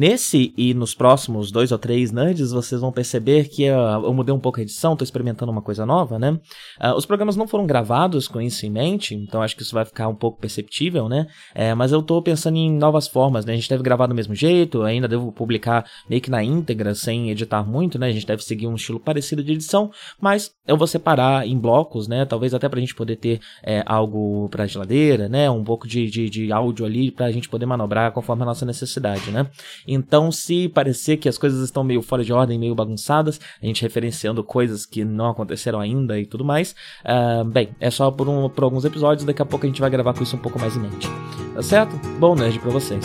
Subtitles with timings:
[0.00, 4.34] Nesse e nos próximos dois ou três nerds, vocês vão perceber que uh, eu mudei
[4.34, 6.40] um pouco a edição, estou experimentando uma coisa nova, né?
[6.82, 9.84] Uh, os programas não foram gravados com isso em mente, então acho que isso vai
[9.84, 11.26] ficar um pouco perceptível, né?
[11.54, 13.52] É, mas eu estou pensando em novas formas, né?
[13.52, 17.30] A gente deve gravar do mesmo jeito, ainda devo publicar meio que na íntegra, sem
[17.30, 18.06] editar muito, né?
[18.06, 22.08] A gente deve seguir um estilo parecido de edição, mas eu vou separar em blocos,
[22.08, 22.24] né?
[22.24, 25.50] Talvez até para a gente poder ter é, algo para geladeira, né?
[25.50, 28.64] Um pouco de, de, de áudio ali para a gente poder manobrar conforme a nossa
[28.64, 29.46] necessidade, né?
[29.92, 33.82] Então, se parecer que as coisas estão meio fora de ordem, meio bagunçadas, a gente
[33.82, 38.48] referenciando coisas que não aconteceram ainda e tudo mais, uh, bem, é só por, um,
[38.48, 40.76] por alguns episódios, daqui a pouco a gente vai gravar com isso um pouco mais
[40.76, 41.08] em mente.
[41.54, 41.96] Tá certo?
[42.20, 43.04] Bom nerd pra vocês.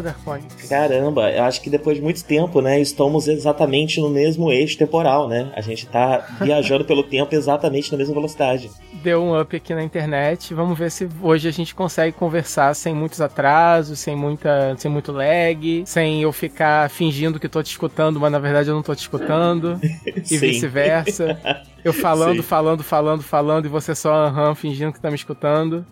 [0.00, 0.46] Darkpoint.
[0.68, 5.28] Caramba, eu acho que depois de muito tempo, né, estamos exatamente no mesmo eixo temporal,
[5.28, 5.52] né?
[5.54, 8.70] A gente tá viajando pelo tempo exatamente na mesma velocidade.
[9.02, 10.54] Deu um up aqui na internet.
[10.54, 15.10] Vamos ver se hoje a gente consegue conversar sem muitos atrasos, sem muita, sem muito
[15.12, 18.94] lag, sem eu ficar fingindo que tô te escutando, mas na verdade eu não tô
[18.94, 21.38] te escutando e vice-versa.
[21.84, 22.42] Eu falando, Sim.
[22.42, 25.84] falando, falando, falando e você só aham, fingindo que tá me escutando.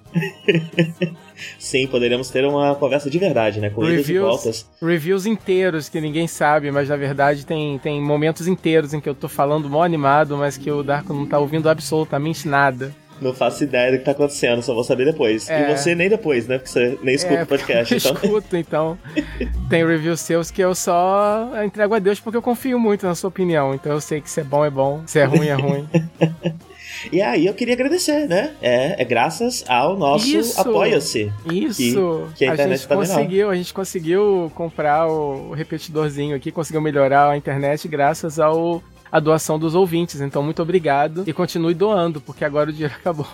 [1.59, 3.71] Sim, poderíamos ter uma conversa de verdade, né?
[3.71, 4.71] Com reviews, e voltas.
[4.81, 9.15] Reviews inteiros que ninguém sabe, mas na verdade tem, tem momentos inteiros em que eu
[9.15, 12.95] tô falando mó animado, mas que o Darko não tá ouvindo absolutamente nada.
[13.21, 15.49] Não faço ideia do que tá acontecendo, só vou saber depois.
[15.49, 15.71] É.
[15.71, 16.59] E você nem depois, né?
[16.59, 17.93] Porque você nem escuta é, o podcast.
[17.93, 18.13] Eu então.
[18.13, 18.99] escuto, então.
[19.69, 23.29] Tem reviews seus que eu só entrego a Deus porque eu confio muito na sua
[23.29, 23.75] opinião.
[23.75, 25.89] Então eu sei que se é bom é bom, se é ruim é ruim.
[27.13, 28.53] E aí eu queria agradecer, né?
[28.61, 31.33] É, é graças ao nosso Apoia-se.
[31.51, 32.29] Isso!
[32.35, 36.81] Que, que a, a gente tá conseguiu, a gente conseguiu comprar o repetidorzinho aqui, conseguiu
[36.81, 40.21] melhorar a internet graças ao a doação dos ouvintes.
[40.21, 43.27] Então, muito obrigado e continue doando, porque agora o dinheiro acabou.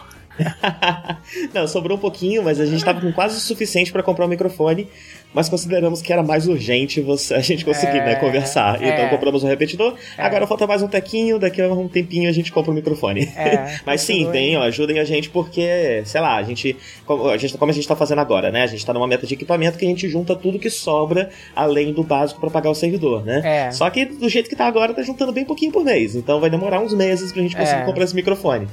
[1.55, 4.27] Não, sobrou um pouquinho, mas a gente tava com quase o suficiente para comprar o
[4.27, 4.89] um microfone
[5.37, 8.83] mas consideramos que era mais urgente você, a gente conseguir, né, é, né, conversar.
[8.83, 10.23] É, então compramos um repetidor, é.
[10.23, 13.31] agora falta mais um tequinho, daqui a um tempinho a gente compra o microfone.
[13.37, 16.75] É, mas sim, tem, ó, ajudem a gente porque, sei lá, a gente,
[17.05, 19.27] como a gente, como a gente tá fazendo agora, né, a gente tá numa meta
[19.27, 22.75] de equipamento que a gente junta tudo que sobra além do básico para pagar o
[22.75, 23.67] servidor, né?
[23.67, 23.71] É.
[23.73, 26.49] Só que do jeito que tá agora, tá juntando bem pouquinho por mês, então vai
[26.49, 27.85] demorar uns meses pra gente conseguir é.
[27.85, 28.69] comprar esse microfone.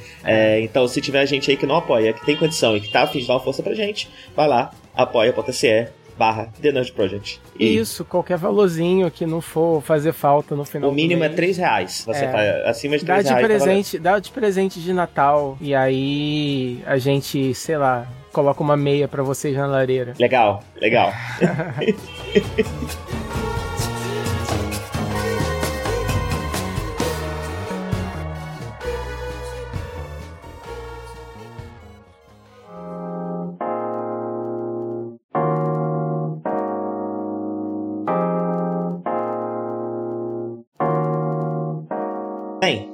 [0.61, 3.19] Então se tiver gente aí que não apoia, que tem condição e que tá afim
[3.19, 7.41] de dar uma força pra gente, vai lá, apoia.se barra The Nerd Project.
[7.59, 11.57] E Isso, qualquer valorzinho que não for fazer falta no final O mínimo é 3
[11.57, 12.03] reais.
[12.05, 12.31] Você é.
[12.31, 13.63] faz acima de 3 dá de reais.
[13.63, 15.57] Presente, tá dá de presente de Natal.
[15.61, 20.13] E aí a gente, sei lá, coloca uma meia para vocês na lareira.
[20.19, 21.11] Legal, legal.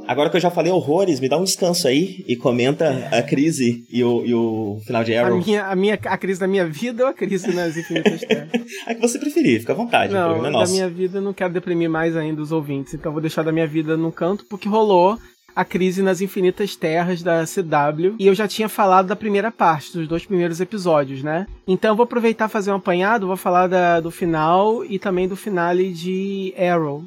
[0.09, 3.85] Agora que eu já falei horrores, me dá um descanso aí e comenta a crise
[3.91, 5.37] e o, e o final de Arrow.
[5.37, 8.49] A, minha, a, minha, a crise da minha vida ou a crise nas infinitas terras?
[8.87, 10.11] a que você preferir, fica à vontade.
[10.11, 13.21] Não, é da minha vida eu não quero deprimir mais ainda os ouvintes, então vou
[13.21, 15.15] deixar da minha vida no canto, porque rolou
[15.55, 18.15] a crise nas infinitas terras da CW.
[18.17, 21.45] E eu já tinha falado da primeira parte, dos dois primeiros episódios, né?
[21.67, 25.27] Então eu vou aproveitar e fazer um apanhado, vou falar da, do final e também
[25.27, 27.03] do finale de Arrow.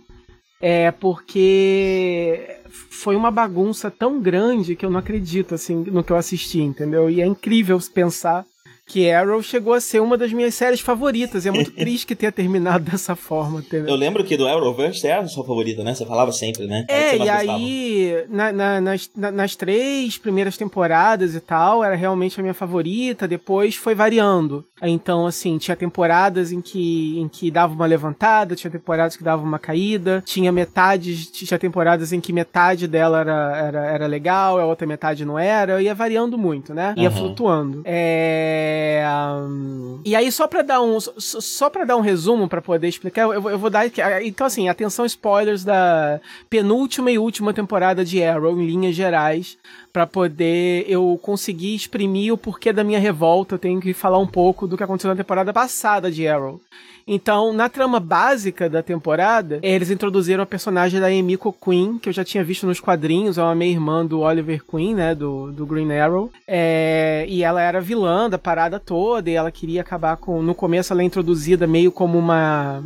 [0.64, 6.17] É porque foi uma bagunça tão grande que eu não acredito assim no que eu
[6.17, 7.11] assisti, entendeu?
[7.11, 8.47] E é incrível pensar
[8.93, 11.47] que Arrow chegou a ser uma das minhas séries favoritas.
[11.47, 13.61] E é muito triste que tenha terminado dessa forma.
[13.61, 13.89] Entendeu?
[13.89, 15.94] Eu lembro que do Arrowverse era a sua favorita, né?
[15.94, 16.85] Você falava sempre, né?
[16.89, 22.39] É, e aí, na, na, nas, na, nas três primeiras temporadas e tal, era realmente
[22.39, 23.27] a minha favorita.
[23.27, 24.62] Depois foi variando.
[24.83, 29.43] Então, assim, tinha temporadas em que, em que dava uma levantada, tinha temporadas que dava
[29.43, 34.67] uma caída, tinha metades, tinha temporadas em que metade dela era, era, era legal, a
[34.67, 36.95] outra metade não era, ia variando muito, né?
[36.97, 37.17] Ia uhum.
[37.17, 37.83] flutuando.
[37.85, 38.81] É...
[39.06, 40.00] Um...
[40.05, 43.50] E aí, só pra dar um, só pra dar um resumo para poder explicar, eu,
[43.50, 43.87] eu vou dar.
[44.23, 49.58] Então, assim, atenção, spoilers da penúltima e última temporada de Arrow, em linhas gerais
[49.93, 54.26] para poder eu conseguir exprimir o porquê da minha revolta, eu tenho que falar um
[54.26, 56.61] pouco do que aconteceu na temporada passada de Arrow.
[57.06, 62.12] Então, na trama básica da temporada, eles introduziram a personagem da Emiko Queen, que eu
[62.12, 65.93] já tinha visto nos quadrinhos, é uma meia-irmã do Oliver Queen, né, do, do Green
[65.93, 66.31] Arrow.
[66.46, 70.43] É, e ela era vilã da parada toda, e ela queria acabar com...
[70.43, 72.82] No começo ela é introduzida meio como uma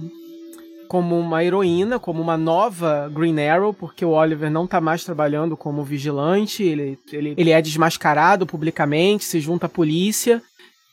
[0.87, 5.57] como uma heroína, como uma nova Green Arrow, porque o Oliver não tá mais trabalhando
[5.57, 10.41] como vigilante, ele, ele, ele é desmascarado publicamente, se junta à polícia,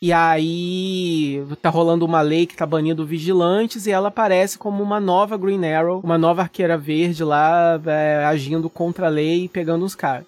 [0.04, 5.00] e aí tá rolando uma lei que tá banindo vigilantes, e ela aparece como uma
[5.00, 9.86] nova Green Arrow, uma nova arqueira verde lá, é, agindo contra a lei e pegando
[9.86, 10.26] os caras.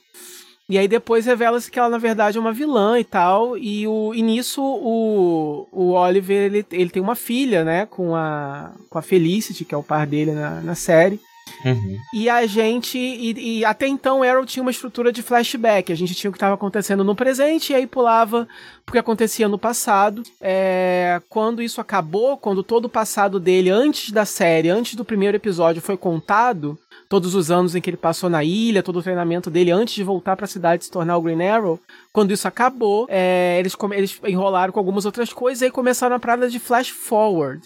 [0.70, 3.58] E aí depois revela-se que ela, na verdade, é uma vilã e tal.
[3.58, 7.86] E, o, e nisso o, o Oliver ele, ele tem uma filha, né?
[7.86, 11.20] Com a, com a Felicity, que é o par dele na, na série.
[11.64, 11.98] Uhum.
[12.14, 12.98] E a gente.
[12.98, 15.92] E, e, até então Arrow tinha uma estrutura de flashback.
[15.92, 18.48] A gente tinha o que estava acontecendo no presente e aí pulava
[18.88, 20.24] o que acontecia no passado.
[20.42, 25.38] É, quando isso acabou, quando todo o passado dele, antes da série, antes do primeiro
[25.38, 26.78] episódio, foi contado,
[27.10, 30.04] todos os anos em que ele passou na ilha, todo o treinamento dele antes de
[30.04, 31.80] voltar para a cidade e se tornar o Green Arrow.
[32.12, 36.20] Quando isso acabou, é, eles, eles enrolaram com algumas outras coisas e aí começaram a
[36.20, 37.62] parada de flash forward.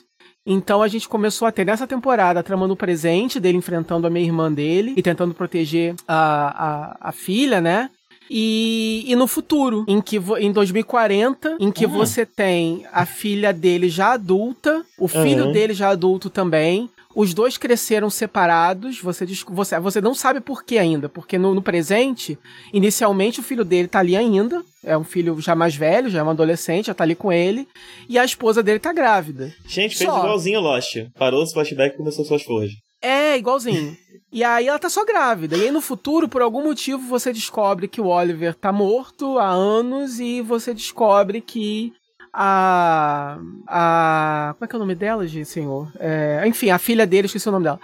[0.51, 4.09] Então a gente começou a ter nessa temporada a trama no presente dele enfrentando a
[4.09, 7.91] minha irmã dele e tentando proteger a, a, a filha, né?
[8.31, 11.91] E, e, no futuro, em que em 2040, em que uhum.
[11.91, 15.51] você tem a filha dele já adulta, o filho uhum.
[15.51, 20.77] dele já adulto também, os dois cresceram separados, você, você, você não sabe por que
[20.77, 22.39] ainda, porque no, no, presente,
[22.71, 26.23] inicialmente o filho dele tá ali ainda, é um filho já mais velho, já é
[26.23, 27.67] um adolescente, já tá ali com ele,
[28.07, 29.53] e a esposa dele tá grávida.
[29.67, 30.17] Gente, fez só.
[30.17, 30.95] igualzinho Lost.
[31.17, 32.71] Parou os flashback e começou suas forjas.
[33.01, 33.97] É, igualzinho.
[34.31, 35.57] e aí ela tá só grávida.
[35.57, 39.49] E aí no futuro, por algum motivo, você descobre que o Oliver tá morto há
[39.49, 41.91] anos e você descobre que
[42.33, 43.37] a.
[43.67, 45.91] a como é que é o nome dela, gente, senhor?
[45.99, 47.79] É, enfim, a filha dele, esqueci o nome dela.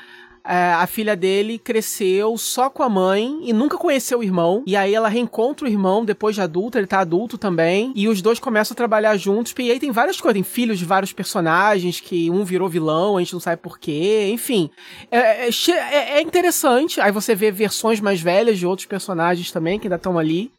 [0.47, 4.63] É, a filha dele cresceu só com a mãe e nunca conheceu o irmão.
[4.67, 7.91] E aí ela reencontra o irmão depois de adulta, ele tá adulto também.
[7.95, 9.53] E os dois começam a trabalhar juntos.
[9.57, 13.19] E aí tem várias coisas, tem filhos de vários personagens, que um virou vilão, a
[13.21, 14.29] gente não sabe porquê.
[14.31, 14.69] Enfim,
[15.09, 17.01] é, é, é, é interessante.
[17.01, 20.51] Aí você vê versões mais velhas de outros personagens também, que ainda estão ali.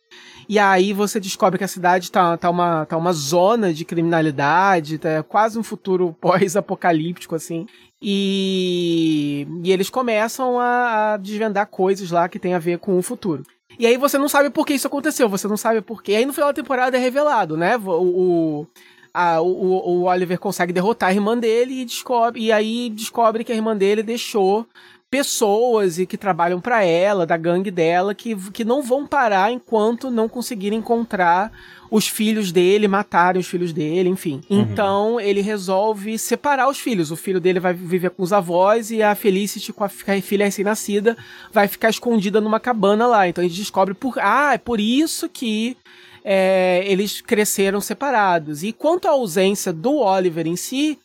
[0.49, 4.99] E aí você descobre que a cidade tá, tá, uma, tá uma zona de criminalidade,
[4.99, 7.67] tá quase um futuro pós-apocalíptico, assim.
[8.01, 13.03] E, e eles começam a, a desvendar coisas lá que tem a ver com o
[13.03, 13.43] futuro.
[13.79, 16.13] E aí você não sabe por que isso aconteceu, você não sabe por quê.
[16.13, 17.77] E aí no final da temporada é revelado, né?
[17.77, 18.67] O, o,
[19.13, 22.41] a, o, o Oliver consegue derrotar a irmã dele e descobre.
[22.41, 24.67] E aí descobre que a irmã dele deixou
[25.11, 30.11] pessoas e que trabalham para ela, da gangue dela, que, que não vão parar enquanto
[30.11, 31.53] não conseguirem encontrar
[31.91, 34.41] os filhos dele, matarem os filhos dele, enfim.
[34.51, 34.61] Uhum.
[34.61, 37.11] Então ele resolve separar os filhos.
[37.11, 41.17] O filho dele vai viver com os avós e a Felicity, com a filha recém-nascida,
[41.53, 43.29] vai ficar escondida numa cabana lá.
[43.29, 44.19] Então a gente descobre por.
[44.19, 45.77] Ah, é por isso que
[46.25, 48.65] é, eles cresceram separados.
[48.65, 50.99] E quanto à ausência do Oliver em si,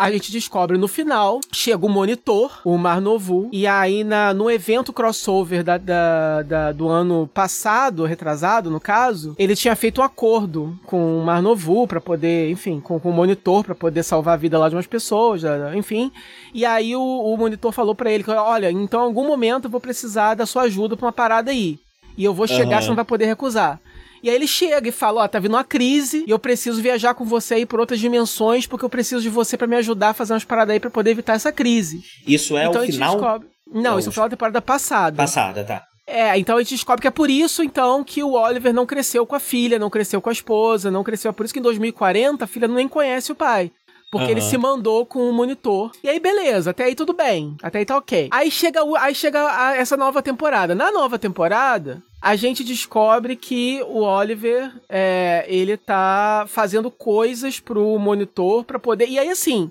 [0.00, 4.94] a gente descobre no final, chega o monitor, o Marnovu, e aí na, no evento
[4.94, 10.74] crossover da, da, da, do ano passado, retrasado no caso, ele tinha feito um acordo
[10.86, 14.58] com o Marnovu para poder, enfim, com, com o monitor para poder salvar a vida
[14.58, 15.42] lá de umas pessoas,
[15.76, 16.10] enfim.
[16.54, 19.70] E aí o, o monitor falou para ele que, olha, então em algum momento eu
[19.70, 21.78] vou precisar da sua ajuda pra uma parada aí.
[22.16, 22.82] E eu vou chegar, uhum.
[22.82, 23.78] você não vai poder recusar.
[24.22, 26.80] E aí ele chega e fala: Ó, oh, tá vindo uma crise e eu preciso
[26.82, 30.10] viajar com você aí por outras dimensões porque eu preciso de você para me ajudar
[30.10, 32.00] a fazer umas paradas aí pra poder evitar essa crise.
[32.26, 33.12] Isso é então, o final?
[33.12, 33.48] Descobre...
[33.72, 35.16] Não, isso é o final da temporada passada.
[35.16, 35.84] Passada, tá.
[36.10, 39.24] É, então a gente descobre que é por isso, então, que o Oliver não cresceu
[39.24, 41.28] com a filha, não cresceu com a esposa, não cresceu.
[41.28, 43.70] É por isso que em 2040 a filha nem conhece o pai.
[44.10, 44.30] Porque uhum.
[44.32, 45.92] ele se mandou com o monitor.
[46.02, 47.56] E aí, beleza, até aí tudo bem.
[47.62, 48.28] Até aí tá ok.
[48.32, 50.74] Aí chega, aí chega essa nova temporada.
[50.74, 57.98] Na nova temporada, a gente descobre que o Oliver, é, ele tá fazendo coisas pro
[57.98, 59.08] monitor para poder.
[59.08, 59.70] E aí, assim,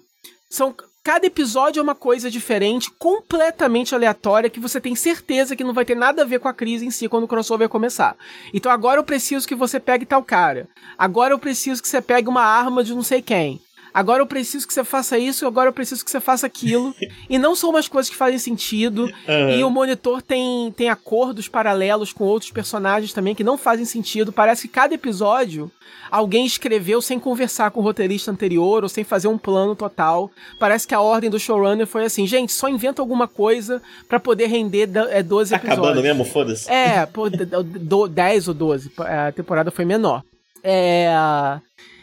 [0.50, 0.74] são.
[1.02, 5.86] Cada episódio é uma coisa diferente, completamente aleatória, que você tem certeza que não vai
[5.86, 8.18] ter nada a ver com a crise em si quando o crossover começar.
[8.54, 10.68] Então agora eu preciso que você pegue tal cara.
[10.98, 13.62] Agora eu preciso que você pegue uma arma de não sei quem
[13.94, 16.94] agora eu preciso que você faça isso, agora eu preciso que você faça aquilo.
[17.30, 19.04] e não são umas coisas que fazem sentido.
[19.04, 19.50] Uhum.
[19.52, 24.32] E o monitor tem, tem acordos paralelos com outros personagens também que não fazem sentido.
[24.32, 25.72] Parece que cada episódio
[26.12, 30.32] alguém escreveu sem conversar com o roteirista anterior ou sem fazer um plano total.
[30.60, 34.48] Parece que a ordem do showrunner foi assim, gente, só inventa alguma coisa para poder
[34.48, 35.80] render é, 12 tá episódios.
[35.80, 36.70] Acabando mesmo, foda-se.
[36.72, 37.30] É, pô,
[38.08, 40.24] 10 ou 12, a temporada foi menor.
[40.64, 41.10] É...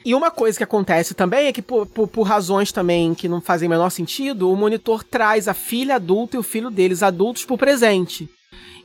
[0.07, 3.41] E uma coisa que acontece também é que, por, por, por, razões também que não
[3.41, 7.45] fazem o menor sentido, o monitor traz a filha adulta e o filho deles adultos
[7.45, 8.31] pro presente.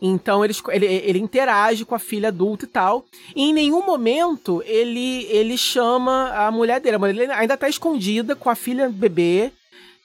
[0.01, 3.05] Então ele, ele, ele interage com a filha adulta e tal.
[3.35, 6.95] E em nenhum momento ele, ele chama a mulher dele.
[6.95, 9.51] A mulher dele ainda tá escondida com a filha bebê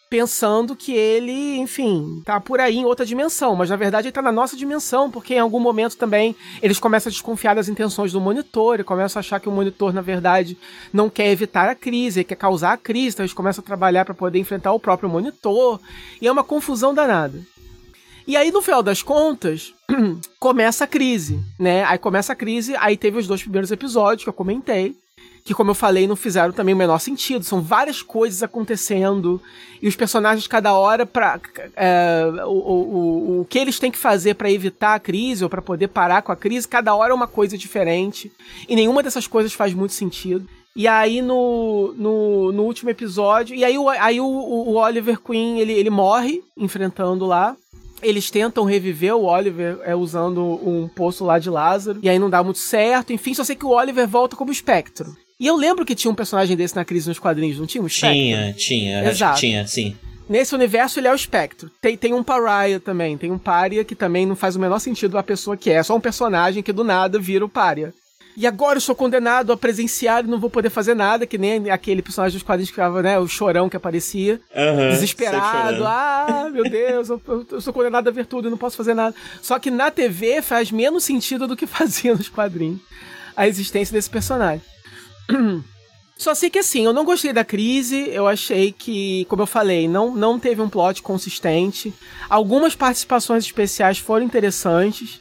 [0.09, 4.23] pensando que ele, enfim, tá por aí em outra dimensão, mas na verdade ele tá
[4.23, 8.21] na nossa dimensão, porque em algum momento também eles começam a desconfiar das intenções do
[8.21, 10.57] monitor, e começam a achar que o monitor, na verdade,
[10.93, 14.15] não quer evitar a crise, quer causar a crise, então eles começam a trabalhar para
[14.15, 15.81] poder enfrentar o próprio monitor,
[16.21, 17.41] e é uma confusão danada.
[18.27, 19.73] E aí, no final das contas,
[20.41, 21.85] começa a crise, né?
[21.85, 24.97] Aí começa a crise, aí teve os dois primeiros episódios que eu comentei,
[25.47, 27.45] que, como eu falei, não fizeram também o menor sentido.
[27.45, 29.41] São várias coisas acontecendo
[29.81, 31.39] e os personagens, cada hora, pra,
[31.77, 35.63] é, o, o, o que eles têm que fazer para evitar a crise ou para
[35.63, 38.33] poder parar com a crise, cada hora é uma coisa diferente
[38.69, 40.49] e nenhuma dessas coisas faz muito sentido.
[40.75, 45.61] E aí no, no, no último episódio, e aí, o, aí o, o Oliver Queen
[45.61, 47.57] ele, ele morre enfrentando lá
[48.03, 52.29] eles tentam reviver o Oliver é, usando um poço lá de Lázaro, e aí não
[52.29, 53.11] dá muito certo.
[53.11, 55.17] Enfim, só sei que o Oliver volta como espectro.
[55.39, 57.89] E eu lembro que tinha um personagem desse na crise nos quadrinhos, não tinha um
[57.89, 58.19] Spectre?
[58.19, 59.39] Tinha, tinha, Exato.
[59.39, 59.95] tinha, sim.
[60.29, 61.71] Nesse universo ele é o espectro.
[61.81, 65.17] Tem, tem um Pariah também, tem um Pária que também não faz o menor sentido
[65.19, 67.95] a pessoa que é, é só um personagem que do nada vira o Pária.
[68.37, 71.71] E agora eu sou condenado a presenciar e não vou poder fazer nada, que nem
[71.71, 73.19] aquele personagem dos quadrinhos que ficava, né?
[73.19, 74.39] O chorão que aparecia.
[74.55, 75.83] Uhum, desesperado.
[75.87, 79.15] Ah, meu Deus, eu, eu, sou condenado a ver tudo e não posso fazer nada.
[79.41, 82.81] Só que na TV faz menos sentido do que fazia nos quadrinhos
[83.35, 84.63] a existência desse personagem.
[86.17, 89.87] Só sei que assim, eu não gostei da crise, eu achei que, como eu falei,
[89.87, 91.93] não, não teve um plot consistente.
[92.31, 95.21] Algumas participações especiais foram interessantes.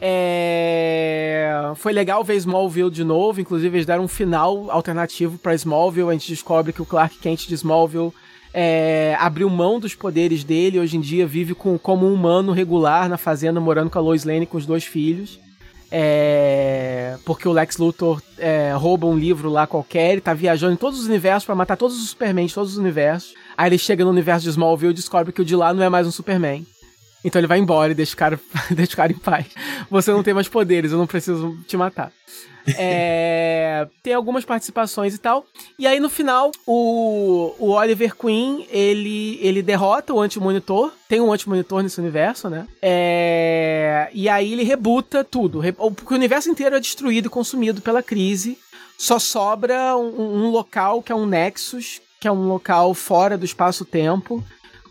[0.00, 1.72] É...
[1.74, 6.08] Foi legal ver Smallville de novo, inclusive eles deram um final alternativo para Smallville.
[6.08, 8.12] A gente descobre que o Clark Kent de Smallville
[8.54, 9.16] é...
[9.18, 13.18] abriu mão dos poderes dele, hoje em dia vive com, como um humano regular na
[13.18, 15.40] fazenda, morando com a Lois Lane com os dois filhos.
[15.90, 20.76] É, porque o Lex Luthor é, rouba um livro lá qualquer, ele tá viajando em
[20.76, 23.34] todos os universos para matar todos os Superman de todos os universos.
[23.56, 25.88] Aí ele chega no universo de Smallville e descobre que o de lá não é
[25.88, 26.66] mais um Superman.
[27.24, 28.40] Então ele vai embora e deixa o cara,
[28.70, 29.46] deixa o cara em paz.
[29.90, 32.12] Você não tem mais poderes, eu não preciso te matar.
[32.80, 35.44] É, tem algumas participações e tal.
[35.78, 40.92] E aí no final, o, o Oliver Queen, ele, ele derrota o Anti-Monitor.
[41.08, 42.66] Tem um Anti-Monitor nesse universo, né?
[42.80, 45.60] É, e aí ele rebuta tudo.
[45.94, 48.58] Porque o universo inteiro é destruído e consumido pela crise.
[48.98, 53.44] Só sobra um, um local que é um Nexus, que é um local fora do
[53.44, 54.44] espaço-tempo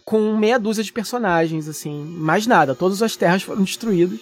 [0.08, 2.74] com meia dúzia de personagens, assim, mais nada.
[2.74, 4.18] Todas as terras foram destruídas.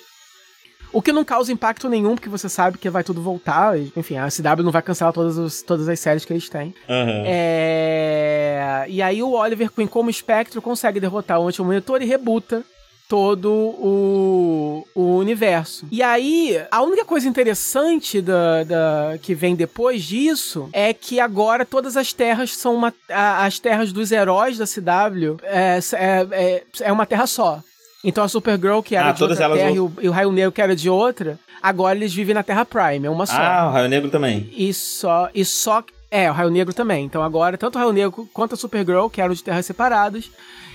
[0.95, 3.77] O que não causa impacto nenhum, porque você sabe que vai tudo voltar.
[3.77, 6.73] Enfim, a CW não vai cancelar todas, os, todas as séries que eles têm.
[6.87, 7.23] Uhum.
[7.25, 8.85] É...
[8.87, 12.63] E aí o Oliver Queen, como espectro, consegue derrotar o Anti-Monitor e rebuta
[13.09, 15.85] todo o, o universo.
[15.91, 21.65] E aí, a única coisa interessante da, da, que vem depois disso é que agora
[21.65, 22.93] todas as terras são uma.
[23.09, 27.61] A, as terras dos heróis da CW é, é, é, é uma terra só.
[28.07, 30.11] Então a Supergirl, que era Ah, de outra elas terra, e vão- o, e o
[30.11, 33.33] Raio Negro, que era de outra, agora eles vivem na Terra Prime, é uma só.
[33.35, 34.47] Ah, o Raio Negro também.
[34.55, 35.27] E só.
[35.33, 35.83] E só.
[36.11, 37.03] É, o Raio Negro também.
[37.03, 40.29] Então agora, tanto o Raio Negro quanto a Supergirl, que eram de terras separadas,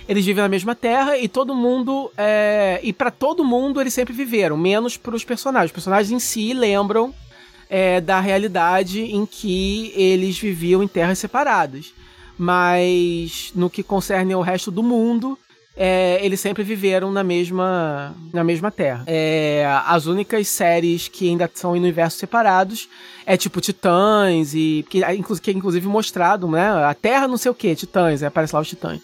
[0.09, 2.11] eles vivem na mesma terra e todo mundo.
[2.19, 5.71] É, e para todo mundo eles sempre viveram, menos pros personagens.
[5.71, 7.15] Os personagens em si lembram
[7.71, 11.93] é, da realidade em que eles viviam em terras separadas.
[12.37, 15.39] Mas no que concerne ao resto do mundo.
[15.77, 19.05] É, eles sempre viveram na mesma, na mesma terra.
[19.07, 22.89] É, as únicas séries que ainda são em universos separados
[23.25, 25.01] é tipo Titãs e que,
[25.41, 26.85] que é inclusive mostrado, né?
[26.85, 29.01] A Terra não sei o que, Titãs, aí aparece lá os Titãs.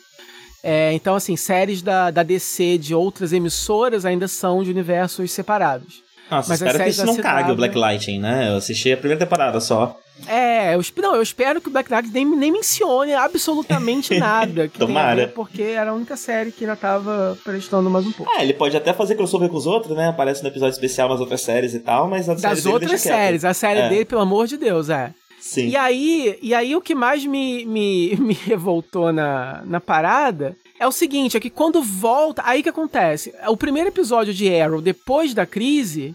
[0.62, 6.02] É, então, assim, séries da, da DC de outras emissoras ainda são de universos separados.
[6.28, 8.50] Nossa, Mas as espero que isso não cague o Black Lightning, né?
[8.50, 9.96] Eu assisti a primeira temporada só.
[10.26, 14.66] É, eu, não, eu espero que o Black Knight nem, nem mencione absolutamente nada.
[14.68, 15.28] Que Tomara.
[15.28, 18.32] porque era a única série que ainda tava prestando mais um pouco.
[18.34, 20.08] Ah, ele pode até fazer crossover com os outros, né?
[20.08, 23.00] Aparece no episódio especial nas outras séries e tal, mas a série Das dele outras
[23.00, 23.88] séries, a série É.
[23.88, 25.12] dele, pelo amor de Deus, é.
[25.38, 25.68] Sim.
[25.68, 30.86] E aí, e aí o que mais me, me, me revoltou na, na parada é
[30.86, 35.32] o seguinte, é que quando volta, aí que acontece, o primeiro episódio de Arrow, depois
[35.34, 36.14] da crise,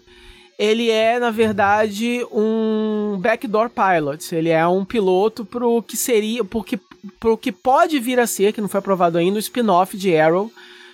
[0.59, 6.79] ele é, na verdade, um backdoor pilot, ele é um piloto pro que seria, porque,
[7.19, 10.51] pro que pode vir a ser, que não foi aprovado ainda, o spin-off de Arrow,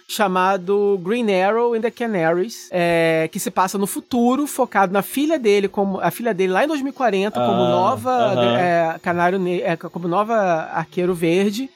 [0.07, 5.37] chamado Green Arrow and the Canaries, é, que se passa no futuro, focado na filha
[5.37, 8.57] dele, como a filha dele lá em 2040, como Ah, nova aham.
[8.57, 10.33] é, canário é, como nova
[10.73, 11.69] arqueiro verde.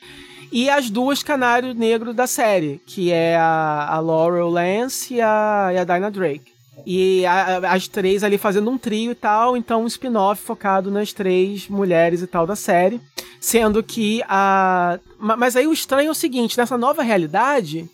[0.51, 5.69] E as duas canário negro da série, que é a, a Laurel Lance e a,
[5.73, 6.50] e a Dinah Drake.
[6.85, 10.89] E a- a- as três ali fazendo um trio e tal, então um spin-off focado
[10.89, 12.99] nas três mulheres e tal da série.
[13.39, 14.99] Sendo que a.
[15.19, 17.87] ma- Mas aí o estranho é o seguinte: nessa nova realidade,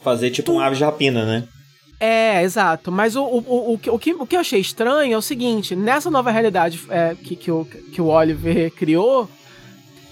[0.00, 1.48] Fazer tipo um ave de rapina, né?
[2.00, 2.92] é, exato.
[2.92, 5.22] Mas o, o, o, o, que, o, que, o que eu achei estranho é o
[5.22, 9.28] seguinte: nessa nova realidade é, que, que, o, que o Oliver criou,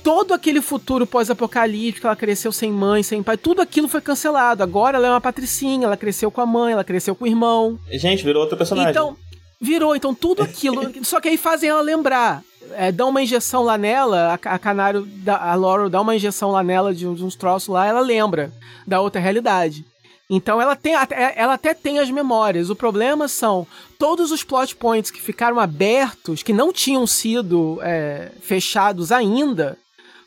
[0.07, 4.63] todo aquele futuro pós-apocalíptico, ela cresceu sem mãe, sem pai, tudo aquilo foi cancelado.
[4.63, 7.77] Agora ela é uma patricinha, ela cresceu com a mãe, ela cresceu com o irmão.
[7.91, 8.91] Gente, virou outro personagem.
[8.93, 9.17] Então,
[9.61, 10.93] virou, então tudo aquilo.
[11.05, 12.41] só que aí fazem ela lembrar.
[12.75, 16.53] É, dá uma injeção lá nela, a, a Canário, dá- a Laurel dá uma injeção
[16.53, 18.53] lá nela de, uns- de uns troços lá, ela lembra
[18.87, 19.85] da outra realidade.
[20.31, 22.71] Então ela, tem, até- ela até tem as memórias.
[22.71, 23.67] O problema são
[23.99, 29.77] todos os plot points que ficaram abertos, que não tinham sido é, fechados ainda,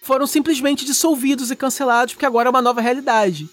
[0.02, 3.48] foram simplesmente dissolvidos e cancelados, porque agora é uma nova realidade.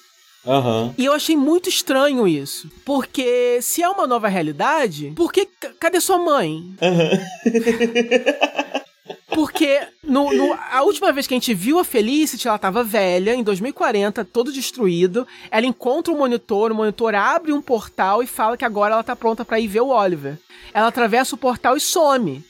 [0.46, 0.94] Aham.
[0.96, 2.70] E eu achei muito estranho isso.
[2.84, 5.46] Porque se é uma nova realidade, por que.
[5.80, 6.62] Cadê sua mãe?
[9.28, 13.34] Porque no, no- a última vez que a gente viu a Felicity, ela tava velha,
[13.34, 15.26] em 2040, todo destruído.
[15.50, 19.14] Ela encontra o monitor, o monitor abre um portal e fala que agora ela tá
[19.14, 20.38] pronta pra ir ver o Oliver.
[20.72, 22.42] Ela atravessa o portal e some.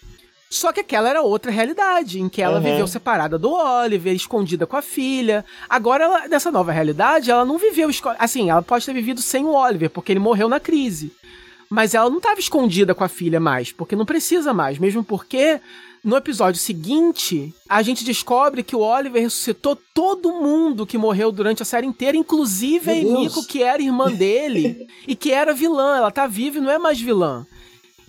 [0.49, 2.63] Só que aquela era outra realidade, em que ela Uhum.
[2.65, 5.45] viveu separada do Oliver, escondida com a filha.
[5.69, 7.91] Agora, ela- nessa nova realidade, ela não viveu.
[8.19, 11.13] Assim, ela pode ter vivido sem o Oliver, porque ele morreu na crise.
[11.69, 14.79] Mas ela não estava escondida com a filha mais, porque não precisa mais.
[14.79, 15.61] Mesmo porque,
[16.05, 21.63] no episódio seguinte, a gente descobre que o Oliver ressuscitou todo mundo que morreu durante
[21.63, 23.15] a série inteira, inclusive a Meu Deus.
[23.19, 25.97] Emiko, que era irmã dele e que era vilã.
[25.97, 27.45] Ela tá viva e não é mais vilã.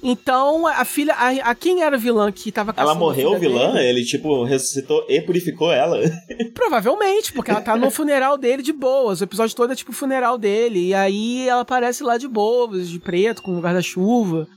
[0.02, 1.14] Então, a filha.
[1.14, 3.74] A, a quem era vilã que tava Ela a morreu, vilã?
[3.74, 3.88] dele?
[3.88, 5.98] Ele, tipo, ressuscitou e purificou ela?
[6.54, 9.22] Provavelmente, porque ela tá no funeral dele de boas.
[9.22, 10.90] O episódio todo é tipo o funeral dele.
[10.90, 14.48] E aí ela aparece lá de boas, de preto, com um guarda-chuva,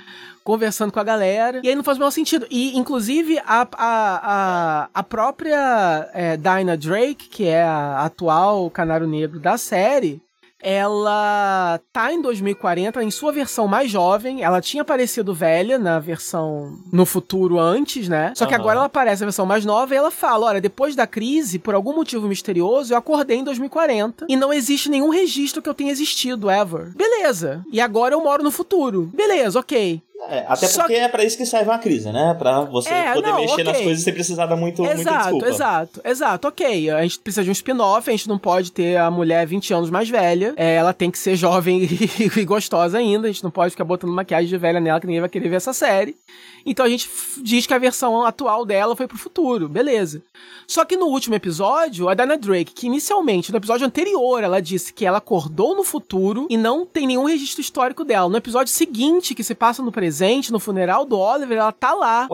[0.45, 1.61] conversando com a galera.
[1.65, 2.47] E aí não faz o menor sentido.
[2.51, 9.07] E, inclusive, a, a, a, a própria é, Dinah Drake, que é a atual Canário
[9.07, 10.21] Negro da série.
[10.63, 14.43] Ela tá em 2040 em sua versão mais jovem.
[14.43, 18.33] Ela tinha aparecido velha na versão no futuro antes, né?
[18.37, 18.61] Só que Aham.
[18.61, 21.75] agora ela aparece na versão mais nova e ela fala: Olha, depois da crise, por
[21.75, 25.91] algum motivo misterioso, eu acordei em 2040 e não existe nenhum registro que eu tenha
[25.91, 26.93] existido ever.
[26.95, 27.65] Beleza.
[27.73, 29.11] E agora eu moro no futuro.
[29.15, 30.03] Beleza, ok.
[30.29, 31.01] É, até Só porque que...
[31.01, 32.35] é para isso que serve uma crise, né?
[32.39, 33.65] Pra você é, poder não, mexer okay.
[33.65, 35.47] nas coisas sem precisar dar muito, exato, muita desculpa.
[35.49, 36.91] Exato, exato, ok.
[36.91, 39.91] A gente precisa de um spin-off, a gente não pode ter a mulher 20 anos
[39.91, 40.55] mais velha.
[40.57, 41.83] É, ela tem que ser jovem
[42.19, 43.29] e, e gostosa ainda.
[43.29, 45.57] A gente não pode ficar botando maquiagem de velha nela que ninguém vai querer ver
[45.57, 46.17] essa série.
[46.65, 47.09] Então a gente
[47.43, 50.23] diz que a versão atual dela foi pro futuro, beleza.
[50.67, 54.93] Só que no último episódio, a Dana Drake, que inicialmente, no episódio anterior, ela disse
[54.93, 58.29] que ela acordou no futuro e não tem nenhum registro histórico dela.
[58.29, 62.29] No episódio seguinte, que se passa no presente, no funeral do Oliver, ela tá lá.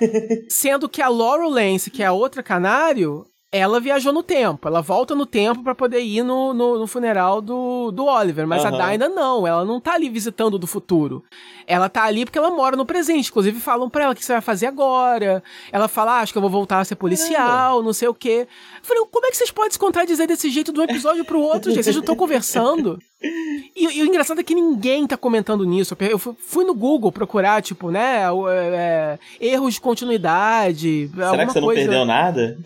[0.48, 4.80] Sendo que a Laurel Lance, que é a outra canário, ela viajou no tempo, ela
[4.80, 8.80] volta no tempo para poder ir no, no, no, funeral do, do Oliver, mas uhum.
[8.80, 11.24] a Dinah não, ela não tá ali visitando do futuro.
[11.66, 14.32] Ela tá ali porque ela mora no presente, inclusive falam pra ela o que você
[14.32, 15.42] vai fazer agora.
[15.72, 18.46] Ela fala, ah, acho que eu vou voltar a ser policial, não sei o quê.
[18.80, 21.40] Eu falei, como é que vocês podem se contradizer desse jeito de um episódio pro
[21.40, 21.82] outro, gente?
[21.82, 23.00] Vocês não estão conversando?
[23.22, 25.96] E, e, o engraçado é que ninguém tá comentando nisso.
[26.00, 31.10] Eu fui no Google procurar, tipo, né, é, é, erros de continuidade.
[31.14, 31.80] Será que você coisa...
[31.80, 32.58] não perdeu nada?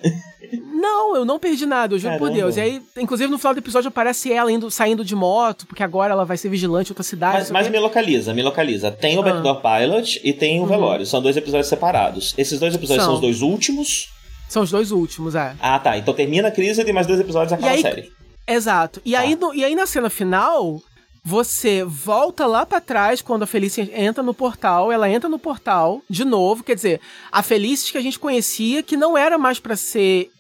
[0.63, 2.31] Não, eu não perdi nada, eu juro Caramba.
[2.31, 2.57] por Deus.
[2.57, 6.13] E aí, inclusive, no final do episódio aparece ela indo, saindo de moto, porque agora
[6.13, 7.39] ela vai ser vigilante em outra cidade.
[7.39, 8.93] Mas, mas me localiza, me localiza.
[8.93, 9.25] Tem o ah.
[9.25, 10.69] Backdoor Pilot e tem o uhum.
[10.69, 11.07] Velório.
[11.07, 12.35] São dois episódios separados.
[12.37, 14.09] Esses dois episódios são, são os dois últimos.
[14.49, 15.57] São os dois últimos, é.
[15.61, 15.97] Ah, tá.
[15.97, 18.13] Então termina a crise e tem mais dois episódios e acaba a série.
[18.47, 19.01] Exato.
[19.05, 19.21] E, tá.
[19.21, 20.83] aí, no, e aí na cena final,
[21.25, 26.03] você volta lá para trás quando a Felicity entra no portal, ela entra no portal
[26.09, 27.01] de novo, quer dizer,
[27.33, 30.31] a Felicity que a gente conhecia que não era mais para ser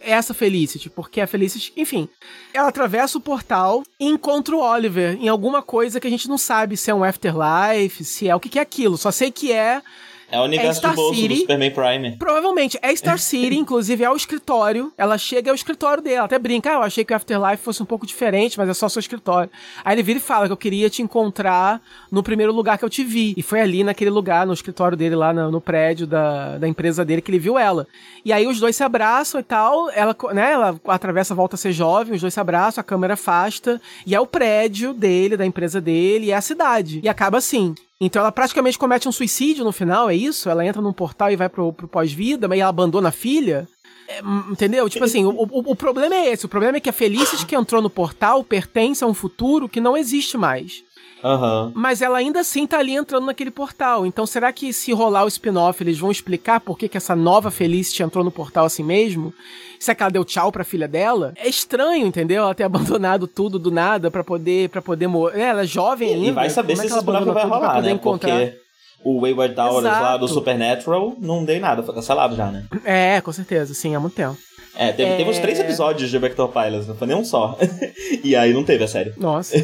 [0.00, 2.08] essa Felicity, porque a Felicity, enfim,
[2.54, 6.38] ela atravessa o portal e encontra o Oliver em alguma coisa que a gente não
[6.38, 9.52] sabe se é um afterlife, se é o que, que é aquilo, só sei que
[9.52, 9.82] é
[10.30, 11.28] é o universo é Star de bolso City.
[11.28, 12.16] do Superman Prime.
[12.16, 12.78] Provavelmente.
[12.82, 14.92] É Star City, inclusive é o escritório.
[14.96, 16.26] Ela chega ao escritório dela.
[16.26, 18.88] Até brinca, ah, eu achei que o Afterlife fosse um pouco diferente, mas é só
[18.88, 19.50] seu escritório.
[19.84, 22.90] Aí ele vira e fala que eu queria te encontrar no primeiro lugar que eu
[22.90, 23.34] te vi.
[23.36, 27.04] E foi ali naquele lugar, no escritório dele, lá no, no prédio da, da empresa
[27.04, 27.86] dele, que ele viu ela.
[28.24, 29.90] E aí os dois se abraçam e tal.
[29.90, 33.80] Ela, né, ela atravessa, volta a ser jovem, os dois se abraçam, a câmera afasta.
[34.06, 37.00] E é o prédio dele, da empresa dele, e é a cidade.
[37.02, 37.74] E acaba assim.
[38.00, 40.48] Então ela praticamente comete um suicídio no final, é isso?
[40.48, 43.68] Ela entra num portal e vai pro, pro pós-vida, mas ela abandona a filha?
[44.08, 44.88] É, entendeu?
[44.88, 46.46] Tipo assim, o, o, o, problema é esse.
[46.46, 49.80] O problema é que a Felicity que entrou no portal pertence a um futuro que
[49.80, 50.82] não existe mais.
[51.22, 51.72] Uhum.
[51.74, 54.06] Mas ela ainda assim tá ali entrando naquele portal.
[54.06, 57.50] Então será que se rolar o spin-off eles vão explicar por que, que essa nova
[57.50, 59.32] Felicity entrou no portal assim mesmo?
[59.78, 61.32] Será que ela deu tchau pra filha dela?
[61.36, 62.42] É estranho, entendeu?
[62.42, 65.40] Ela ter abandonado tudo do nada para poder para poder morrer.
[65.40, 66.28] É, ela é jovem ainda.
[66.28, 67.90] E vai saber se é esse spin-off vai rolar, né?
[67.90, 68.38] Encontrar?
[68.38, 68.60] Porque
[69.02, 72.66] o Wayward Towers lá do Supernatural não dei nada, foi cancelado já, né?
[72.84, 74.36] É, com certeza, sim, há muito tempo.
[74.74, 75.16] É, teve, é...
[75.16, 75.62] teve uns três é.
[75.62, 77.58] episódios de Vector Pilots, não foi nem um só.
[78.22, 79.12] e aí não teve a série.
[79.16, 79.56] Nossa.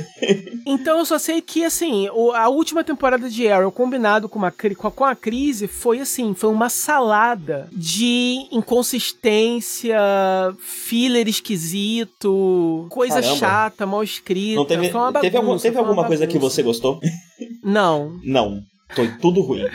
[0.67, 5.05] então eu só sei que, assim, a última temporada de Arrow, combinado com, uma, com
[5.05, 9.99] a crise, foi assim, foi uma salada de inconsistência,
[10.59, 13.39] filler esquisito, coisa Caramba.
[13.39, 14.57] chata, mal escrita.
[14.57, 17.01] Não teve, bagunça, teve, algum, teve alguma coisa que você gostou?
[17.63, 18.19] Não.
[18.23, 18.61] Não.
[18.95, 19.67] Foi tudo ruim.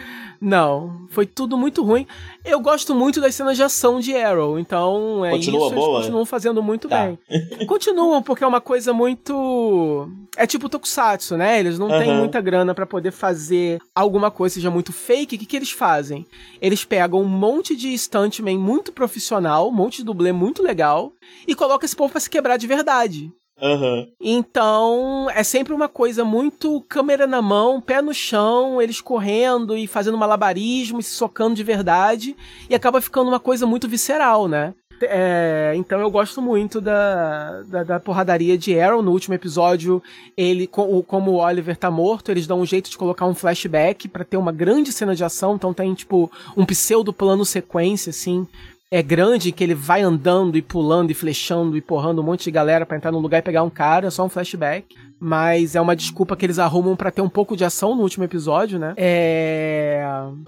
[0.41, 2.07] Não, foi tudo muito ruim.
[2.43, 6.05] Eu gosto muito das cenas de ação de Arrow, então é Continua isso, boa, eles
[6.05, 7.05] continuam fazendo muito tá.
[7.05, 7.19] bem.
[7.67, 10.09] Continuam, porque é uma coisa muito...
[10.35, 11.59] É tipo Tokusatsu, né?
[11.59, 11.99] Eles não uhum.
[11.99, 15.35] têm muita grana para poder fazer alguma coisa seja muito fake.
[15.35, 16.25] O que, que eles fazem?
[16.59, 21.13] Eles pegam um monte de stuntman muito profissional, um monte de dublê muito legal,
[21.47, 23.31] e colocam esse povo pra se quebrar de verdade.
[23.61, 24.07] Uhum.
[24.19, 29.85] Então, é sempre uma coisa muito câmera na mão, pé no chão, eles correndo e
[29.85, 32.35] fazendo malabarismo e se socando de verdade,
[32.67, 34.73] e acaba ficando uma coisa muito visceral, né?
[35.03, 39.01] É, então eu gosto muito da, da, da, porradaria de Arrow.
[39.01, 40.01] No último episódio,
[40.37, 44.23] ele, como o Oliver tá morto, eles dão um jeito de colocar um flashback para
[44.23, 45.55] ter uma grande cena de ação.
[45.55, 48.47] Então tem, tipo, um pseudo plano sequência, assim,
[48.93, 52.51] é grande, que ele vai andando e pulando e flechando e porrando um monte de
[52.51, 54.85] galera para entrar num lugar e pegar um cara, é só um flashback.
[55.17, 58.25] Mas é uma desculpa que eles arrumam para ter um pouco de ação no último
[58.25, 58.93] episódio, né?
[58.97, 60.03] É...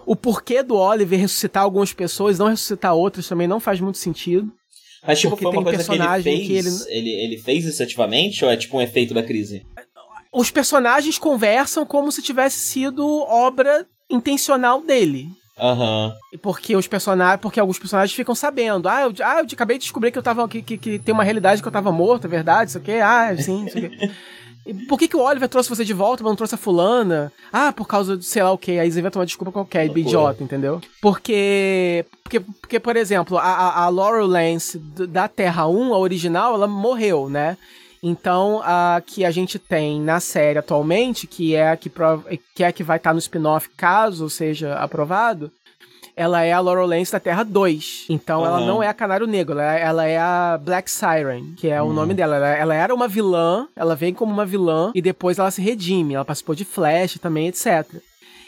[0.06, 4.52] O porquê do Oliver ressuscitar algumas pessoas, não ressuscitar outras, também não faz muito sentido.
[5.08, 6.48] Mas, tipo, foi uma coisa que ele fez?
[6.48, 6.70] Que ele...
[6.90, 9.66] Ele, ele fez isso ativamente ou é tipo um efeito da crise?
[10.34, 15.30] Os personagens conversam como se tivesse sido obra intencional dele.
[15.60, 16.14] Aham.
[16.34, 16.40] Uhum.
[16.40, 17.40] Porque os personagens.
[17.42, 18.88] Porque alguns personagens ficam sabendo.
[18.90, 20.48] Ah, eu, ah, eu acabei de descobrir que eu tava.
[20.48, 22.94] Que, que, que tem uma realidade que eu tava morto, é verdade, isso aqui.
[22.94, 24.12] Ah, sim, isso aqui.
[24.88, 27.34] Por que, que o Oliver trouxe você de volta, mas não trouxe a fulana?
[27.52, 28.80] Ah, por causa de sei lá o que.
[28.80, 30.00] Aí você inventa uma desculpa qualquer, Loucura.
[30.00, 30.80] idiota, entendeu?
[31.02, 36.68] Porque, porque, porque por exemplo, a, a Laurel Lance da Terra 1, a original, ela
[36.68, 37.58] morreu, né?
[38.06, 41.90] Então, a que a gente tem na série atualmente, que é a que,
[42.54, 45.50] que, é que vai estar tá no spin-off caso seja aprovado,
[46.16, 48.08] ela é a Laurel Lance da Terra 2.
[48.10, 48.46] Então uhum.
[48.46, 51.82] ela não é a Canário Negro, ela, é, ela é a Black Siren, que é
[51.82, 51.90] uhum.
[51.90, 52.36] o nome dela.
[52.36, 56.14] Ela, ela, era uma vilã, ela vem como uma vilã e depois ela se redime.
[56.14, 57.88] Ela participou de Flash também, etc.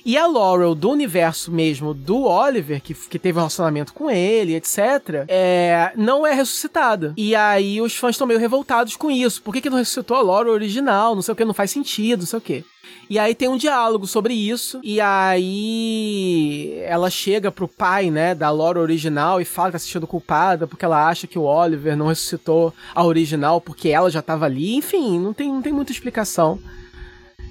[0.05, 4.53] E a Laurel do universo mesmo do Oliver, que, que teve um relacionamento com ele,
[4.53, 7.11] etc., é, não é ressuscitada.
[7.17, 9.41] E aí os fãs estão meio revoltados com isso.
[9.41, 11.15] Por que, que não ressuscitou a Laurel original?
[11.15, 12.65] Não sei o que, não faz sentido, não sei o que.
[13.09, 14.79] E aí tem um diálogo sobre isso.
[14.83, 19.85] E aí ela chega pro pai, né, da Laura original e fala que tá se
[19.85, 24.21] sentindo culpada porque ela acha que o Oliver não ressuscitou a original porque ela já
[24.21, 24.75] tava ali.
[24.75, 26.59] Enfim, não tem, não tem muita explicação.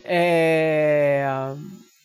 [0.05, 1.27] É.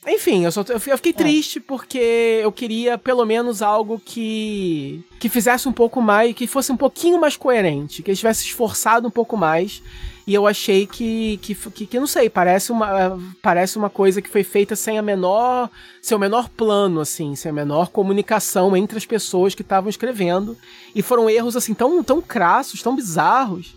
[0.09, 1.15] Enfim, eu, só, eu fiquei é.
[1.15, 6.71] triste porque eu queria pelo menos algo que que fizesse um pouco mais, que fosse
[6.71, 9.83] um pouquinho mais coerente, que eles tivesse esforçado um pouco mais.
[10.25, 14.29] E eu achei que, que, que, que, não sei, parece uma, parece uma coisa que
[14.29, 15.71] foi feita sem a menor,
[16.03, 20.55] seu menor plano, assim, sem a menor comunicação entre as pessoas que estavam escrevendo.
[20.93, 23.75] E foram erros, assim, tão, tão crassos, tão bizarros,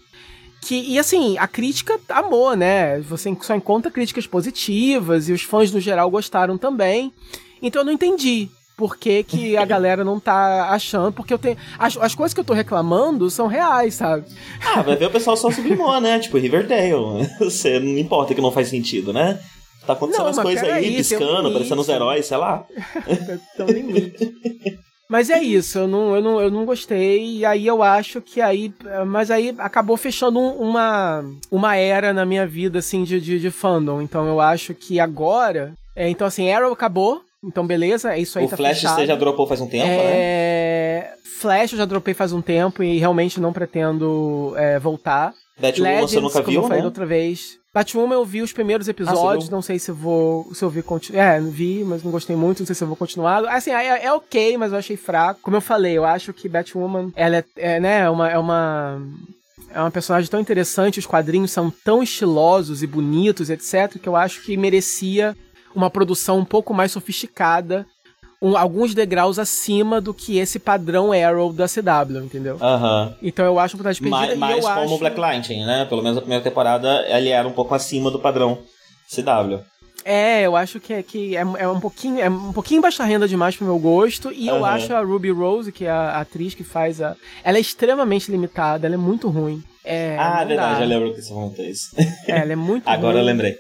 [0.63, 3.01] que, e assim, a crítica amou, né?
[3.01, 7.13] Você só encontra críticas positivas e os fãs no geral gostaram também.
[7.61, 11.57] Então eu não entendi por que, que a galera não tá achando, porque eu tenho.
[11.77, 14.25] As, as coisas que eu tô reclamando são reais, sabe?
[14.65, 16.21] Ah, vai ver o pessoal só sublimou, né?
[16.21, 17.29] Tipo, Riverdale.
[17.41, 19.41] Você não importa que não faz sentido, né?
[19.85, 22.65] Tá acontecendo não, as coisas aí, aí, piscando, um parecendo os heróis, sei lá.
[23.59, 24.33] Um limite.
[25.13, 28.41] Mas é isso, eu não, eu, não, eu não gostei, e aí eu acho que
[28.41, 28.73] aí.
[29.07, 34.01] Mas aí acabou fechando uma, uma era na minha vida, assim, de, de, de fandom.
[34.01, 35.75] Então eu acho que agora.
[35.95, 39.01] É, então, assim, Arrow acabou, então beleza, é isso aí o tá Flash fechado.
[39.01, 41.11] você já dropou faz um tempo, é...
[41.11, 41.15] né?
[41.43, 45.35] Flash eu já dropei faz um tempo e realmente não pretendo é, voltar.
[45.61, 46.87] Batwoman você nunca viu, como eu falei né?
[46.87, 47.59] outra vez.
[47.75, 50.83] Batwoman eu vi os primeiros episódios, ah, não sei se eu vou, se eu vi
[50.83, 51.23] continuar.
[51.23, 53.47] É, vi, mas não gostei muito, não sei se eu vou continuar.
[53.47, 55.41] Assim, é, é, ok, mas eu achei fraco.
[55.43, 59.01] Como eu falei, eu acho que Batwoman, ela é, é né, é uma, é uma
[59.75, 64.17] é uma personagem tão interessante, os quadrinhos são tão estilosos e bonitos, etc, que eu
[64.17, 65.35] acho que merecia
[65.75, 67.87] uma produção um pouco mais sofisticada
[68.43, 72.57] um, alguns degraus acima do que esse padrão Arrow da CW, entendeu?
[72.57, 73.15] Uh -huh.
[73.23, 74.37] Então eu acho oportunidade perdida.
[74.37, 74.99] Mais, mais como acho...
[74.99, 75.87] Black Lightning, né?
[75.89, 78.59] Pelo menos a primeira temporada ele era um pouco acima do padrão
[79.09, 79.61] CW.
[80.05, 83.29] É, eu acho que, é, que é, é, um pouquinho é um pouquinho baixa renda
[83.29, 84.33] demais pro meu gosto.
[84.33, 84.57] E uhum.
[84.57, 87.15] eu acho a Ruby Rose, que é a atriz que faz a.
[87.45, 89.63] Ela é extremamente limitada, ela é muito ruim.
[89.85, 90.85] É, ah, verdade, dá.
[90.85, 91.91] eu lembro que você falou isso.
[92.27, 93.21] É, ela é muito Agora ruim.
[93.21, 93.57] eu lembrei.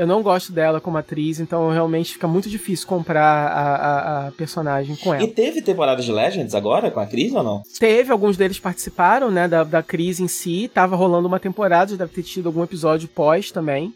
[0.00, 4.32] Eu não gosto dela como atriz, então realmente fica muito difícil comprar a, a, a,
[4.32, 5.22] personagem com ela.
[5.22, 7.62] E teve temporada de Legends agora com a Cris ou não?
[7.78, 10.70] Teve, alguns deles participaram, né, da, da Cris em si.
[10.72, 13.92] Tava rolando uma temporada, já deve ter tido algum episódio pós também.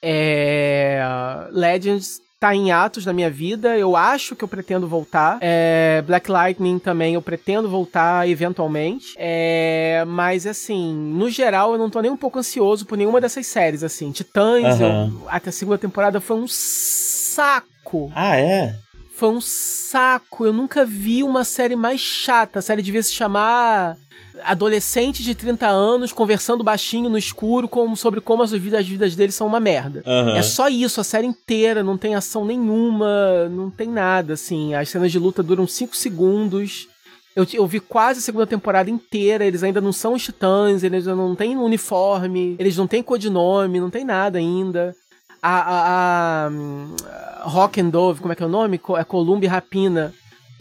[0.00, 1.02] É...
[1.50, 3.78] Legends tá em atos na minha vida.
[3.78, 5.38] Eu acho que eu pretendo voltar.
[5.40, 9.14] É, Black Lightning também eu pretendo voltar eventualmente.
[9.16, 13.46] É, mas assim, no geral eu não tô nem um pouco ansioso por nenhuma dessas
[13.46, 14.12] séries assim.
[14.12, 15.20] Titãs, uhum.
[15.22, 18.12] eu, até a segunda temporada foi um saco.
[18.14, 18.74] Ah, é?
[19.16, 20.44] Foi um saco.
[20.44, 22.58] Eu nunca vi uma série mais chata.
[22.58, 23.96] A série devia se chamar
[24.42, 29.14] adolescentes de 30 anos conversando baixinho no escuro como, sobre como as vidas, as vidas
[29.14, 30.02] deles são uma merda.
[30.06, 30.36] Uhum.
[30.36, 34.74] É só isso, a série inteira, não tem ação nenhuma, não tem nada, assim.
[34.74, 36.88] As cenas de luta duram 5 segundos.
[37.36, 41.06] Eu, eu vi quase a segunda temporada inteira, eles ainda não são os titãs, eles
[41.06, 44.94] não têm uniforme, eles não têm codinome, não tem nada ainda.
[45.42, 46.94] A, a, a, a hum,
[47.42, 48.80] Rock and Dove, como é que é o nome?
[48.96, 50.14] É Columba e Rapina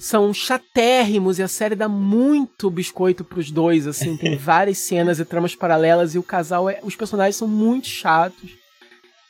[0.03, 5.23] são chatérrimos e a série dá muito biscoito pros dois, assim, tem várias cenas e
[5.23, 8.51] tramas paralelas e o casal, é, os personagens são muito chatos.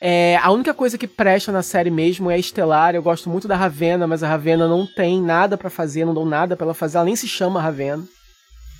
[0.00, 2.94] É, a única coisa que presta na série mesmo é a Estelar.
[2.94, 6.26] Eu gosto muito da Ravena, mas a Ravena não tem nada para fazer, não dão
[6.26, 6.96] nada para ela fazer.
[6.96, 8.04] Ela nem se chama Ravena.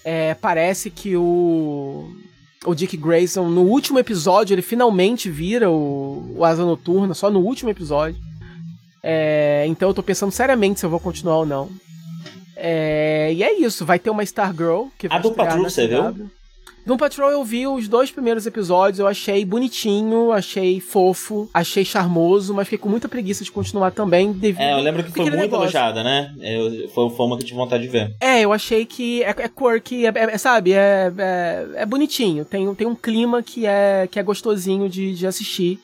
[0.04, 2.10] É, parece que o
[2.66, 7.38] o Dick Grayson no último episódio ele finalmente vira o, o Asa Noturna, só no
[7.38, 8.20] último episódio.
[9.00, 11.83] É, então eu tô pensando seriamente se eu vou continuar ou não.
[12.56, 14.86] É, e é isso, vai ter uma Stargirl.
[14.98, 16.30] Que a do Patrol, você viu?
[16.86, 22.52] Doom Patrol eu vi os dois primeiros episódios, eu achei bonitinho, achei fofo, achei charmoso,
[22.52, 24.32] mas fiquei com muita preguiça de continuar também.
[24.32, 25.62] Devido é, eu lembro que foi muito negócio.
[25.62, 26.34] elogiada, né?
[26.38, 28.14] Eu, foi uma que eu tive vontade de ver.
[28.20, 32.72] É, eu achei que é, é quirky, é, é, sabe, é, é, é, bonitinho, tem,
[32.74, 35.80] tem um clima que é, que é gostosinho de, de assistir.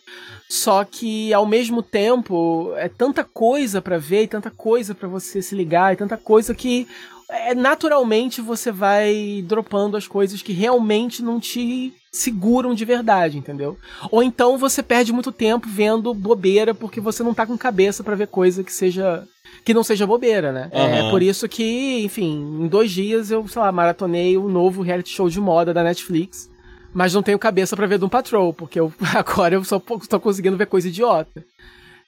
[0.50, 5.40] Só que ao mesmo tempo é tanta coisa para ver, e tanta coisa para você
[5.40, 6.88] se ligar, e tanta coisa que
[7.30, 13.78] é, naturalmente você vai dropando as coisas que realmente não te seguram de verdade, entendeu?
[14.10, 18.16] Ou então você perde muito tempo vendo bobeira porque você não tá com cabeça para
[18.16, 19.24] ver coisa que seja
[19.64, 20.68] que não seja bobeira, né?
[20.72, 20.80] Uhum.
[20.80, 25.10] É por isso que, enfim, em dois dias eu, sei lá, maratonei o novo reality
[25.10, 26.49] show de moda da Netflix.
[26.92, 30.56] Mas não tenho cabeça para ver Doom Patrol, porque eu, agora eu só tô conseguindo
[30.56, 31.44] ver coisa idiota.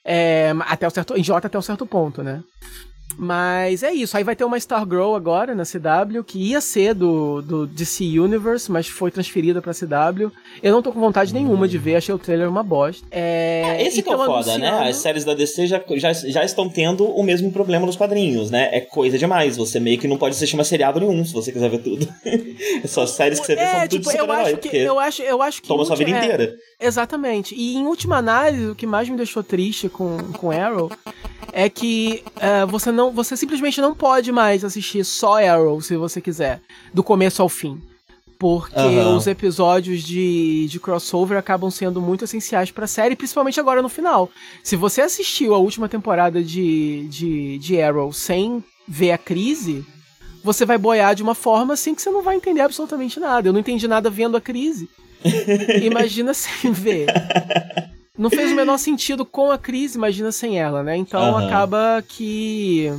[0.04, 2.42] É, até o certo, idiota até um certo ponto, né?
[3.16, 4.16] Mas é isso.
[4.16, 8.70] Aí vai ter uma Stargirl agora na CW, que ia ser do, do DC Universe,
[8.70, 10.30] mas foi transferida pra CW.
[10.62, 13.06] Eu não tô com vontade nenhuma de ver, achei o trailer uma bosta.
[13.10, 14.60] É, é esse que é o foda, anunciando...
[14.60, 14.88] né?
[14.88, 18.70] As séries da DC já, já, já estão tendo o mesmo problema nos quadrinhos, né?
[18.72, 19.56] É coisa demais.
[19.56, 22.08] Você meio que não pode assistir uma seriado nenhum, se você quiser ver tudo.
[22.82, 25.22] é só séries que você vê é, são tipo, tudo eu acho que Eu acho,
[25.22, 25.68] eu acho que.
[25.68, 26.54] Toma sua vida é, inteira.
[26.80, 27.54] Exatamente.
[27.54, 30.90] E em última análise, o que mais me deixou triste com, com Arrow
[31.52, 36.20] é que uh, você não, você simplesmente não pode mais assistir só Arrow se você
[36.20, 36.60] quiser,
[36.92, 37.80] do começo ao fim.
[38.38, 39.16] Porque uhum.
[39.16, 44.28] os episódios de, de crossover acabam sendo muito essenciais pra série, principalmente agora no final.
[44.64, 49.84] Se você assistiu a última temporada de, de, de Arrow sem ver a crise,
[50.42, 53.48] você vai boiar de uma forma assim que você não vai entender absolutamente nada.
[53.48, 54.88] Eu não entendi nada vendo a crise.
[55.80, 57.06] Imagina sem ver.
[58.22, 60.96] Não fez o menor sentido com a crise, imagina sem ela, né?
[60.96, 61.46] Então uhum.
[61.46, 62.90] acaba que.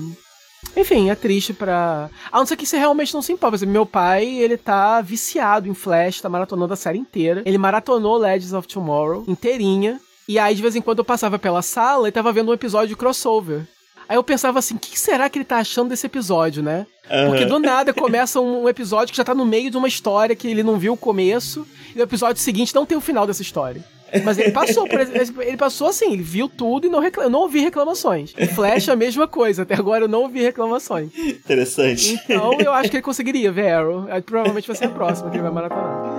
[0.76, 2.10] Enfim, é triste pra.
[2.32, 3.52] A não ser que você realmente não se importa.
[3.52, 7.42] Por exemplo, meu pai, ele tá viciado em Flash, tá maratonando a série inteira.
[7.46, 10.00] Ele maratonou Legends of Tomorrow inteirinha.
[10.28, 12.90] E aí, de vez em quando, eu passava pela sala e tava vendo um episódio
[12.90, 13.68] de crossover.
[14.08, 16.86] Aí eu pensava assim, o que será que ele tá achando desse episódio, né?
[17.10, 17.28] Uhum.
[17.30, 20.48] Porque do nada começa um, episódio que já tá no meio de uma história que
[20.48, 23.84] ele não viu o começo, e o episódio seguinte não tem o final dessa história.
[24.24, 27.30] Mas ele passou, por exemplo, ele passou assim, ele viu tudo e não, reclam...
[27.30, 28.34] não ouvi reclamações.
[28.54, 31.10] Flash a mesma coisa, até agora eu não ouvi reclamações.
[31.18, 32.20] Interessante.
[32.26, 34.06] Então eu acho que ele conseguiria ver Arrow.
[34.26, 36.13] Provavelmente vai ser a próxima que ele vai maratonar.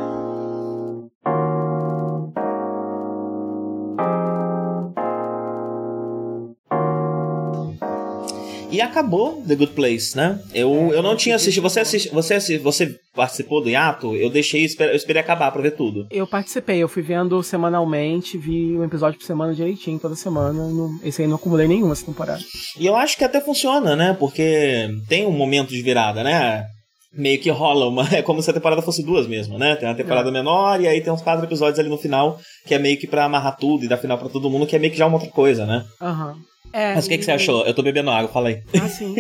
[8.74, 10.36] E acabou The Good Place, né?
[10.52, 11.62] Eu, é, eu não tinha assistido.
[11.62, 14.16] Você, assisti, você, você participou do hiato?
[14.16, 16.08] Eu deixei, eu esperei acabar pra ver tudo.
[16.10, 20.52] Eu participei, eu fui vendo semanalmente, vi um episódio por semana direitinho, toda semana.
[20.52, 22.42] Não, esse aí não acumulei nenhum essa temporada.
[22.76, 24.16] E eu acho que até funciona, né?
[24.18, 26.66] Porque tem um momento de virada, né?
[27.16, 28.04] Meio que rola uma.
[28.14, 29.76] É como se a temporada fosse duas mesmo, né?
[29.76, 30.32] Tem uma temporada é.
[30.32, 33.24] menor e aí tem uns quatro episódios ali no final, que é meio que pra
[33.24, 35.30] amarrar tudo e dar final pra todo mundo, que é meio que já uma outra
[35.30, 35.84] coisa, né?
[36.00, 36.32] Aham.
[36.32, 36.54] Uhum.
[36.72, 37.64] É, Mas o que, que você achou?
[37.64, 38.60] Eu tô bebendo água, fala aí.
[38.82, 39.14] Ah, sim.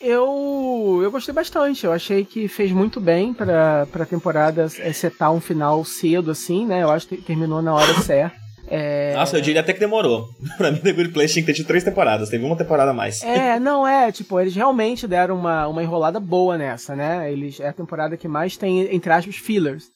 [0.00, 1.84] eu, eu gostei bastante.
[1.84, 6.82] Eu achei que fez muito bem pra, pra temporada setar um final cedo, assim, né?
[6.82, 8.41] Eu acho que terminou na hora certa.
[8.68, 9.14] É...
[9.14, 10.28] Nossa, eu diria até que demorou.
[10.56, 12.28] pra mim, The Good Place tinha que ter tido três temporadas.
[12.28, 13.22] Teve uma temporada a mais.
[13.22, 14.10] É, não é.
[14.10, 17.30] Tipo, eles realmente deram uma, uma enrolada boa nessa, né?
[17.30, 19.90] Eles, é a temporada que mais tem, entre aspas, fillers.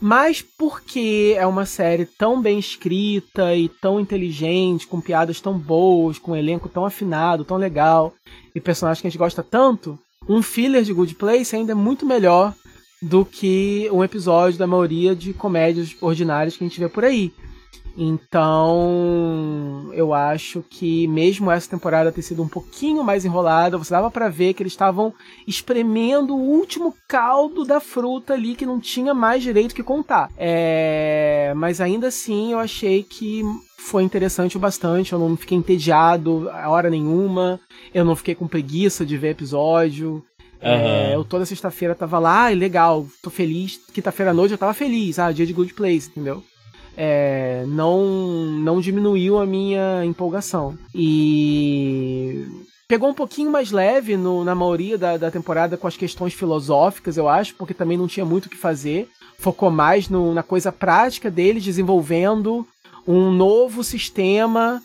[0.00, 6.18] Mas porque é uma série tão bem escrita e tão inteligente, com piadas tão boas,
[6.18, 8.14] com um elenco tão afinado, tão legal,
[8.54, 12.06] e personagens que a gente gosta tanto, um filler de Good Place ainda é muito
[12.06, 12.54] melhor
[13.02, 17.32] do que um episódio da maioria de comédias ordinárias que a gente vê por aí.
[17.96, 24.10] Então, eu acho que mesmo essa temporada ter sido um pouquinho mais enrolada, você dava
[24.10, 25.12] para ver que eles estavam
[25.46, 30.30] espremendo o último caldo da fruta ali que não tinha mais direito que contar.
[30.36, 31.52] É...
[31.56, 33.42] Mas ainda assim, eu achei que
[33.78, 35.12] foi interessante o bastante.
[35.12, 37.60] Eu não fiquei entediado a hora nenhuma.
[37.92, 40.24] Eu não fiquei com preguiça de ver episódio.
[40.62, 40.68] Uhum.
[40.68, 43.80] É, eu toda sexta-feira tava lá, ah, legal, tô feliz.
[43.92, 46.42] Quinta-feira à noite eu tava feliz, ah, dia de Good Place, entendeu?
[46.96, 50.76] É, não, não diminuiu a minha empolgação.
[50.94, 52.46] E
[52.88, 57.16] pegou um pouquinho mais leve no, na maioria da, da temporada com as questões filosóficas,
[57.16, 59.08] eu acho, porque também não tinha muito o que fazer.
[59.38, 62.66] Focou mais no, na coisa prática dele, desenvolvendo
[63.06, 64.82] um novo sistema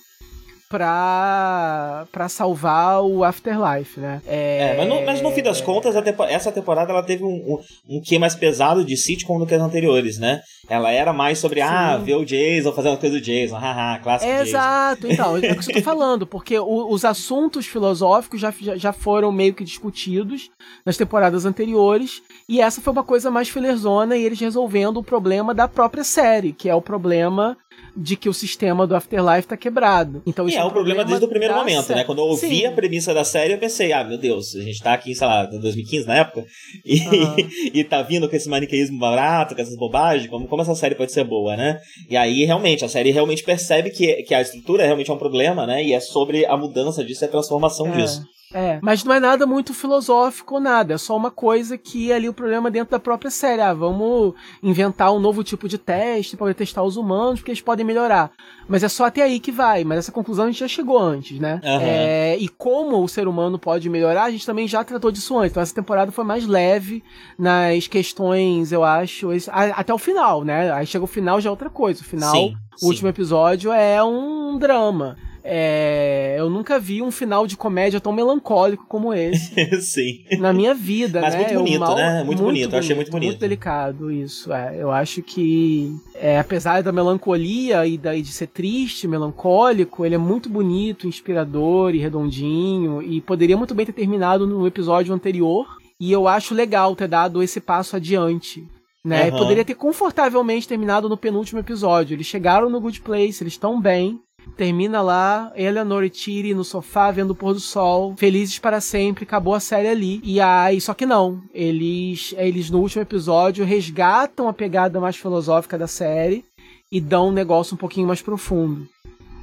[0.75, 4.21] pra, pra salvar o Afterlife, né?
[4.27, 7.29] É, é mas, no, mas no fim das contas, tempo, essa temporada ela teve um,
[7.29, 10.41] um, um quê mais pesado de sitcom do que as anteriores, né?
[10.67, 11.73] Ela era mais sobre, ah, Sim.
[11.73, 15.53] ah, ver o Jason, fazer uma coisa do Jason, haha, clássico é, Exato, então, é
[15.53, 19.63] o que eu tô falando, porque o, os assuntos filosóficos já, já foram meio que
[19.63, 20.49] discutidos
[20.85, 25.53] nas temporadas anteriores, e essa foi uma coisa mais filerzona e eles resolvendo o problema
[25.53, 27.55] da própria série, que é o problema
[27.95, 30.21] de que o sistema do Afterlife tá quebrado.
[30.25, 31.99] Então isso e é, é o problema, problema desde o primeiro momento, série.
[31.99, 32.05] né?
[32.05, 32.65] Quando eu ouvi Sim.
[32.65, 35.49] a premissa da série, eu pensei, ah, meu Deus, a gente tá aqui, sei lá,
[35.51, 36.45] em 2015 na época,
[36.86, 37.36] e, Aham.
[37.73, 41.12] e tá vindo com esse maniqueísmo barato, com essas bobagens, como, como essa série pode
[41.12, 41.80] ser boa, né?
[42.09, 45.65] E aí, realmente, a série realmente percebe que, que a estrutura realmente é um problema,
[45.65, 45.84] né?
[45.84, 47.91] E é sobre a mudança disso e a transformação É.
[47.91, 48.22] disso.
[48.53, 50.93] É, mas não é nada muito filosófico, nada.
[50.93, 53.61] É só uma coisa que é ali o problema dentro da própria série.
[53.61, 57.85] Ah, vamos inventar um novo tipo de teste para testar os humanos, porque eles podem
[57.85, 58.31] melhorar.
[58.67, 59.83] Mas é só até aí que vai.
[59.83, 61.59] Mas essa conclusão a gente já chegou antes, né?
[61.63, 61.81] Aham.
[61.81, 65.51] É, e como o ser humano pode melhorar, a gente também já tratou disso antes.
[65.51, 67.03] Então essa temporada foi mais leve
[67.37, 70.71] nas questões, eu acho, até o final, né?
[70.71, 72.01] Aí chega o final já é outra coisa.
[72.01, 72.85] O final, Sim, o sim.
[72.87, 75.17] último episódio é um drama.
[75.47, 80.23] É, eu nunca vi um final de comédia tão melancólico como esse Sim.
[80.39, 81.39] na minha vida, Mas né?
[81.41, 82.23] muito bonito, mal- né?
[82.23, 83.29] Muito bonito, eu achei muito bonito.
[83.29, 84.51] Muito delicado isso.
[84.53, 90.05] É, eu acho que, é, apesar da melancolia e, da, e de ser triste, melancólico,
[90.05, 95.13] ele é muito bonito, inspirador e redondinho e poderia muito bem ter terminado no episódio
[95.13, 95.65] anterior.
[95.99, 98.63] E eu acho legal ter dado esse passo adiante.
[99.03, 99.29] Né?
[99.29, 99.37] Aham.
[99.37, 102.15] Poderia ter confortavelmente terminado no penúltimo episódio.
[102.15, 104.19] Eles chegaram no Good Place, eles estão bem.
[104.55, 109.23] Termina lá, Eleanor e Tiri no sofá vendo o pôr do sol, felizes para sempre,
[109.23, 110.21] acabou a série ali.
[110.23, 115.77] E aí, só que não, eles, eles no último episódio resgatam a pegada mais filosófica
[115.77, 116.45] da série
[116.91, 118.87] e dão um negócio um pouquinho mais profundo.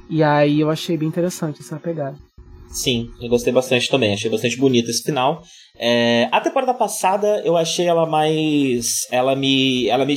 [0.09, 2.17] E aí eu achei bem interessante essa pegada.
[2.73, 4.13] Sim, eu gostei bastante também.
[4.13, 5.43] Achei bastante bonito esse final.
[5.77, 9.07] É, a temporada passada eu achei ela mais.
[9.11, 9.87] Ela me.
[9.87, 10.15] Ela me.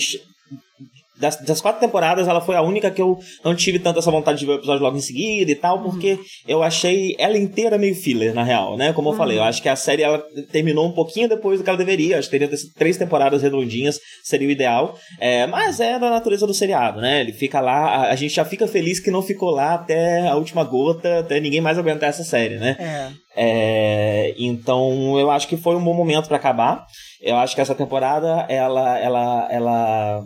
[1.19, 4.39] Das, das quatro temporadas, ela foi a única que eu não tive tanta essa vontade
[4.39, 7.95] de ver o episódio logo em seguida e tal, porque eu achei ela inteira meio
[7.95, 8.93] filler, na real, né?
[8.93, 11.71] Como eu falei, eu acho que a série ela terminou um pouquinho depois do que
[11.71, 12.19] ela deveria.
[12.19, 14.97] Acho que teria três temporadas redondinhas, seria o ideal.
[15.21, 17.21] É, mas é da natureza do seriado, né?
[17.21, 20.37] Ele fica lá, a, a gente já fica feliz que não ficou lá até a
[20.37, 22.77] última gota, até ninguém mais aguentar essa série, né?
[22.79, 23.27] É.
[23.39, 26.87] É, então eu acho que foi um bom momento pra acabar.
[27.21, 30.25] Eu acho que essa temporada ela ela ela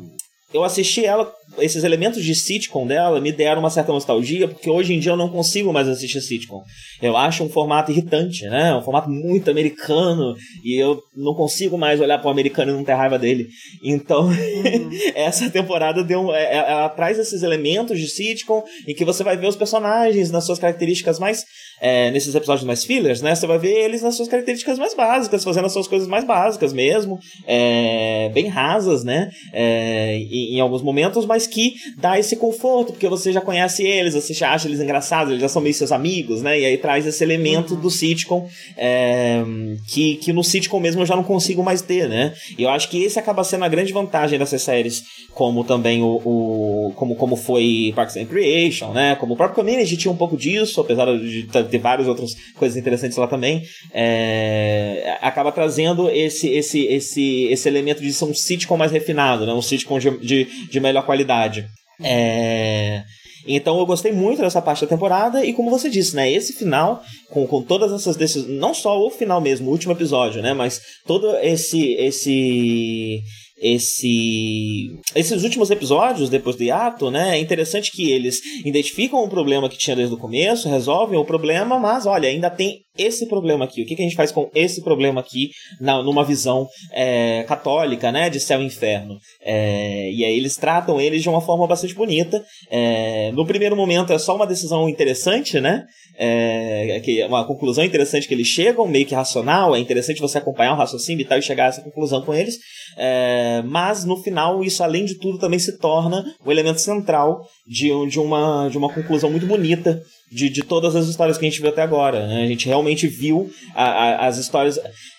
[0.53, 4.95] eu assisti ela esses elementos de sitcom dela me deram uma certa nostalgia, porque hoje
[4.95, 6.63] em dia eu não consigo mais assistir sitcom.
[7.03, 8.75] Eu acho um formato irritante, né?
[8.77, 12.85] Um formato muito americano, e eu não consigo mais olhar para o americano e não
[12.85, 13.49] ter raiva dele.
[13.83, 14.29] Então,
[15.15, 19.25] essa temporada deu um- é- é- ela traz esses elementos de sitcom em que você
[19.25, 21.45] vai ver os personagens nas suas características mais
[21.81, 23.35] é, nesses episódios mais fillers, né?
[23.35, 26.73] Você vai ver eles nas suas características mais básicas, fazendo as suas coisas mais básicas
[26.73, 29.31] mesmo, é, bem rasas, né?
[29.53, 34.15] É, em, em alguns momentos, mas que dá esse conforto, porque você já conhece eles,
[34.15, 36.61] você já acha eles engraçados, eles já são meio seus amigos, né?
[36.61, 39.43] E aí traz esse elemento do sitcom é,
[39.89, 42.35] que, que no sitcom mesmo eu já não consigo mais ter, né?
[42.59, 45.03] E eu acho que esse acaba sendo a grande vantagem dessas séries,
[45.33, 49.17] como também o, o como, como foi Parks and Recreation, né?
[49.17, 53.17] Como o próprio Community tinha um pouco disso, apesar de ter várias outras coisas interessantes
[53.17, 53.63] lá também,
[53.93, 59.53] é, acaba trazendo esse, esse, esse, esse elemento de ser um sitcom mais refinado, né?
[59.53, 61.67] Um sitcom de, de, de melhor qualidade.
[62.03, 63.03] É...
[63.47, 67.03] Então eu gostei muito dessa parte da temporada e como você disse, né, esse final
[67.31, 70.81] com, com todas essas decisões, não só o final mesmo, o último episódio, né, mas
[71.07, 73.21] todo esse esse
[73.61, 79.69] esse esses últimos episódios depois do hiato, né, é interessante que eles identificam o problema
[79.69, 83.83] que tinha desde o começo, resolvem o problema, mas olha, ainda tem esse problema aqui.
[83.83, 88.11] O que, que a gente faz com esse problema aqui na, numa visão é, católica,
[88.11, 89.19] né, de céu e inferno?
[89.43, 92.43] É, e aí eles tratam eles de uma forma bastante bonita.
[92.71, 95.85] É, no primeiro momento é só uma decisão interessante, né?
[96.23, 99.75] É, que é uma conclusão interessante que eles chegam, meio que racional.
[99.75, 102.57] É interessante você acompanhar o raciocínio e tal e chegar a essa conclusão com eles.
[102.99, 107.89] É, mas no final isso, além de tudo, também se torna o elemento central de,
[108.09, 111.61] de, uma, de uma conclusão muito bonita de, de todas as histórias que a gente
[111.61, 112.27] viu até agora.
[112.27, 112.45] Né?
[112.45, 114.79] A gente realmente viu a, a, as histórias.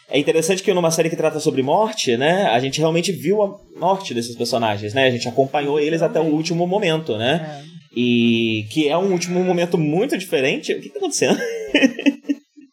[0.09, 2.47] É interessante que numa série que trata sobre morte, né?
[2.47, 5.07] A gente realmente viu a morte desses personagens, né?
[5.07, 7.63] A gente acompanhou eles até o último momento, né?
[7.65, 7.71] É.
[7.95, 10.73] E que é um último momento muito diferente.
[10.73, 11.39] O que tá acontecendo?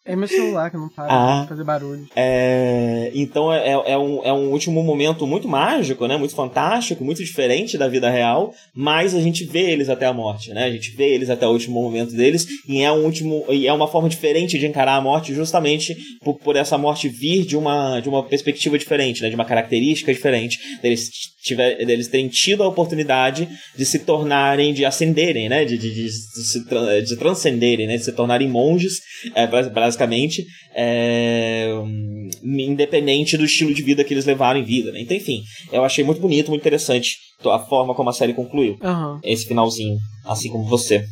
[0.08, 1.42] É meu celular que não para Ah.
[1.42, 2.06] de fazer barulho.
[2.16, 6.16] É, então é, é, um, é um último momento muito mágico, né?
[6.16, 10.50] Muito fantástico, muito diferente da vida real, mas a gente vê eles até a morte,
[10.52, 10.64] né?
[10.64, 13.72] A gente vê eles até o último momento deles e é um último e é
[13.72, 15.94] uma forma diferente de encarar a morte, justamente
[16.24, 19.28] por, por essa morte vir de uma, de uma perspectiva diferente, né?
[19.28, 21.10] De uma característica diferente deles
[21.42, 25.64] tiver, deles terem tido a oportunidade de se tornarem, de ascenderem, né?
[25.64, 26.64] De, de, de, de se
[27.06, 27.96] de transcenderem, né?
[27.96, 29.00] De se tornarem monges,
[29.34, 29.68] é, bas-
[29.98, 35.00] basicamente, é, hum, independente do estilo de vida que eles levaram em vida, né?
[35.00, 35.40] Então, enfim,
[35.72, 38.76] eu achei muito bonito, muito interessante a forma como a série concluiu.
[38.82, 39.20] Aham.
[39.24, 41.04] Esse finalzinho, assim como você.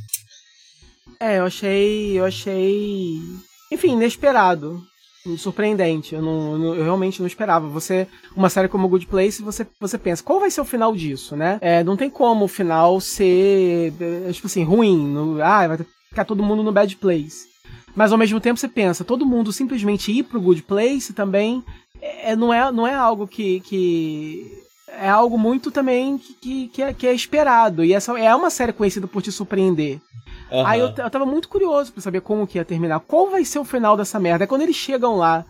[1.20, 2.18] É, eu achei.
[2.18, 3.14] Eu achei.
[3.72, 4.80] Enfim, inesperado.
[5.39, 6.14] Surpreendente.
[6.14, 7.66] Eu, não, eu não- eu realmente não esperava.
[7.68, 8.07] Você.
[8.37, 11.59] Uma série como Good Place, você, você pensa, qual vai ser o final disso, né?
[11.61, 13.93] É, não tem como o final ser.
[14.01, 14.97] é, Tipo assim, ruim.
[14.97, 15.78] no- ah, vai
[16.11, 17.47] ficar todo mundo no bad place.
[17.97, 21.64] Mas ao mesmo tempo você pensa, todo mundo simplesmente ir pro Good Place também
[22.01, 23.61] é, não, é, não é algo que.
[23.61, 24.62] que
[24.99, 27.84] é algo muito também que, que, é, que é esperado.
[27.84, 30.01] E essa é uma série conhecida por te surpreender.
[30.51, 30.68] Aham.
[30.68, 33.01] Aí eu, eu tava muito curioso pra saber como que ia terminar.
[33.01, 34.44] Qual vai ser o final dessa merda?
[34.44, 35.44] Aí quando eles chegam lá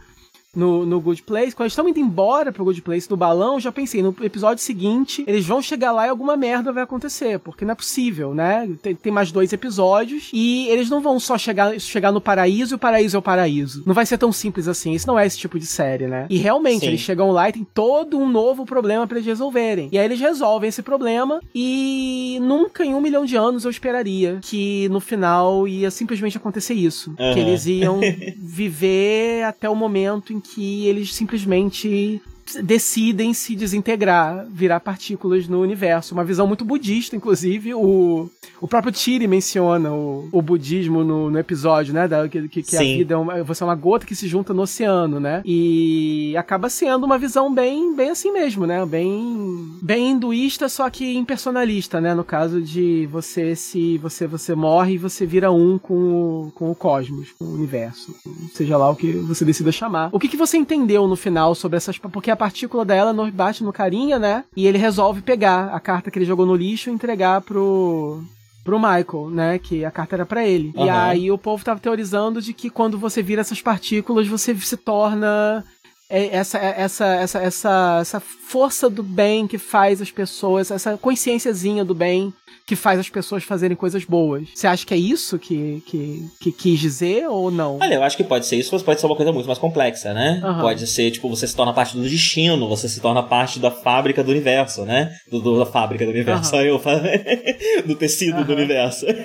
[0.56, 3.60] no, no Good Place, quando eles estão indo embora pro Good Place do balão, eu
[3.60, 7.38] já pensei, no episódio seguinte, eles vão chegar lá e alguma merda vai acontecer.
[7.38, 8.68] Porque não é possível, né?
[8.82, 12.76] Tem, tem mais dois episódios e eles não vão só chegar, chegar no paraíso e
[12.76, 13.82] o paraíso é o paraíso.
[13.86, 14.92] Não vai ser tão simples assim.
[14.92, 16.26] Isso não é esse tipo de série, né?
[16.30, 16.86] E realmente, Sim.
[16.86, 19.88] eles chegam lá e tem todo um novo problema pra eles resolverem.
[19.92, 24.38] E aí eles resolvem esse problema e nunca em um milhão de anos eu esperaria
[24.42, 27.14] que no final ia simplesmente acontecer isso.
[27.18, 27.34] Aham.
[27.34, 28.00] Que eles iam
[28.38, 32.20] viver até o momento em que eles simplesmente
[32.62, 36.14] decidem se desintegrar, virar partículas no universo.
[36.14, 37.74] Uma visão muito budista, inclusive.
[37.74, 38.30] O,
[38.60, 42.08] o próprio Tiri menciona o, o budismo no, no episódio, né?
[42.08, 44.62] Da, que que, a vida é uma, você é uma gota que se junta no
[44.62, 45.42] oceano, né?
[45.44, 48.84] E acaba sendo uma visão bem, bem assim mesmo, né?
[48.86, 52.14] Bem, bem hinduísta, só que impersonalista, né?
[52.14, 56.70] No caso de você se você você morre e você vira um com o, com
[56.70, 58.14] o cosmos, com o universo,
[58.52, 60.08] seja lá o que você decida chamar.
[60.12, 63.64] O que, que você entendeu no final sobre essas porque a partícula da Eleanor bate
[63.64, 64.44] no carinha, né?
[64.56, 68.22] E ele resolve pegar a carta que ele jogou no lixo e entregar pro
[68.66, 69.58] pro Michael, né?
[69.60, 70.72] Que a carta era pra ele.
[70.76, 71.04] E Aham.
[71.04, 75.64] aí o povo tava teorizando de que quando você vira essas partículas, você se torna
[76.10, 80.98] é, essa, é, essa, essa, essa, essa força do bem que faz as pessoas, essa
[80.98, 82.34] consciênciazinha do bem
[82.66, 84.48] que faz as pessoas fazerem coisas boas.
[84.52, 87.78] Você acha que é isso que, que, que quis dizer ou não?
[87.80, 90.12] Olha, eu acho que pode ser isso, mas pode ser uma coisa muito mais complexa,
[90.12, 90.40] né?
[90.42, 90.62] Aham.
[90.62, 94.24] Pode ser, tipo, você se torna parte do destino, você se torna parte da fábrica
[94.24, 95.14] do universo, né?
[95.30, 96.80] Do, do- da fábrica do universo, só eu
[97.86, 98.62] do tecido do Aham.
[98.62, 99.06] universo.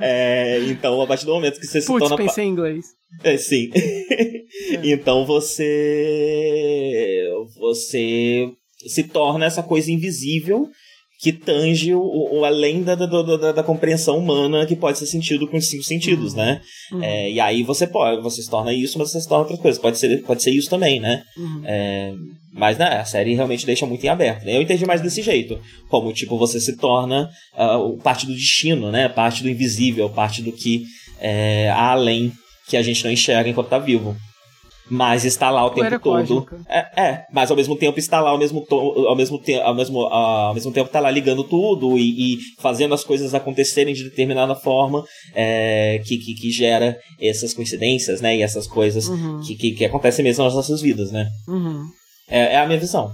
[0.00, 2.16] É, então, a partir do momento que você se Putz, torna.
[2.16, 2.86] pensei em inglês.
[3.22, 3.70] É, sim.
[4.82, 7.28] então você.
[7.58, 8.48] Você
[8.86, 10.68] se torna essa coisa invisível
[11.20, 15.46] que tange o, o além da, da, da, da compreensão humana que pode ser sentido
[15.48, 16.60] com os cinco sentidos, né?
[16.92, 17.02] Uhum.
[17.02, 19.80] É, e aí você pode, você se torna isso, mas você se torna outras coisas.
[19.80, 21.22] Pode ser, pode ser isso também, né?
[21.36, 21.62] Uhum.
[21.64, 22.12] É,
[22.52, 24.44] mas né, a série realmente deixa muito em aberto.
[24.44, 24.56] né?
[24.56, 25.58] Eu entendi mais desse jeito.
[25.88, 27.30] Como, tipo, você se torna
[27.80, 29.08] o- parte do destino, né?
[29.08, 30.84] Parte do invisível, parte do que
[31.20, 32.32] é, há além
[32.68, 34.16] que a gente não enxerga enquanto tá vivo.
[34.90, 36.46] Mas está lá o tempo Poeira todo.
[36.68, 39.74] É, é, mas ao mesmo tempo está lá ao mesmo, to- ao mesmo, te- ao
[39.74, 43.94] mesmo, ah, ao mesmo tempo está lá ligando tudo e, e fazendo as coisas acontecerem
[43.94, 45.02] de determinada forma
[45.34, 48.36] é, que, que, que gera essas coincidências, né?
[48.36, 49.40] E essas coisas Uhum.
[49.46, 51.28] que, que, que acontecem mesmo nas nossas vidas, né?
[51.48, 51.84] Uhum.
[52.28, 53.10] É, é a minha visão.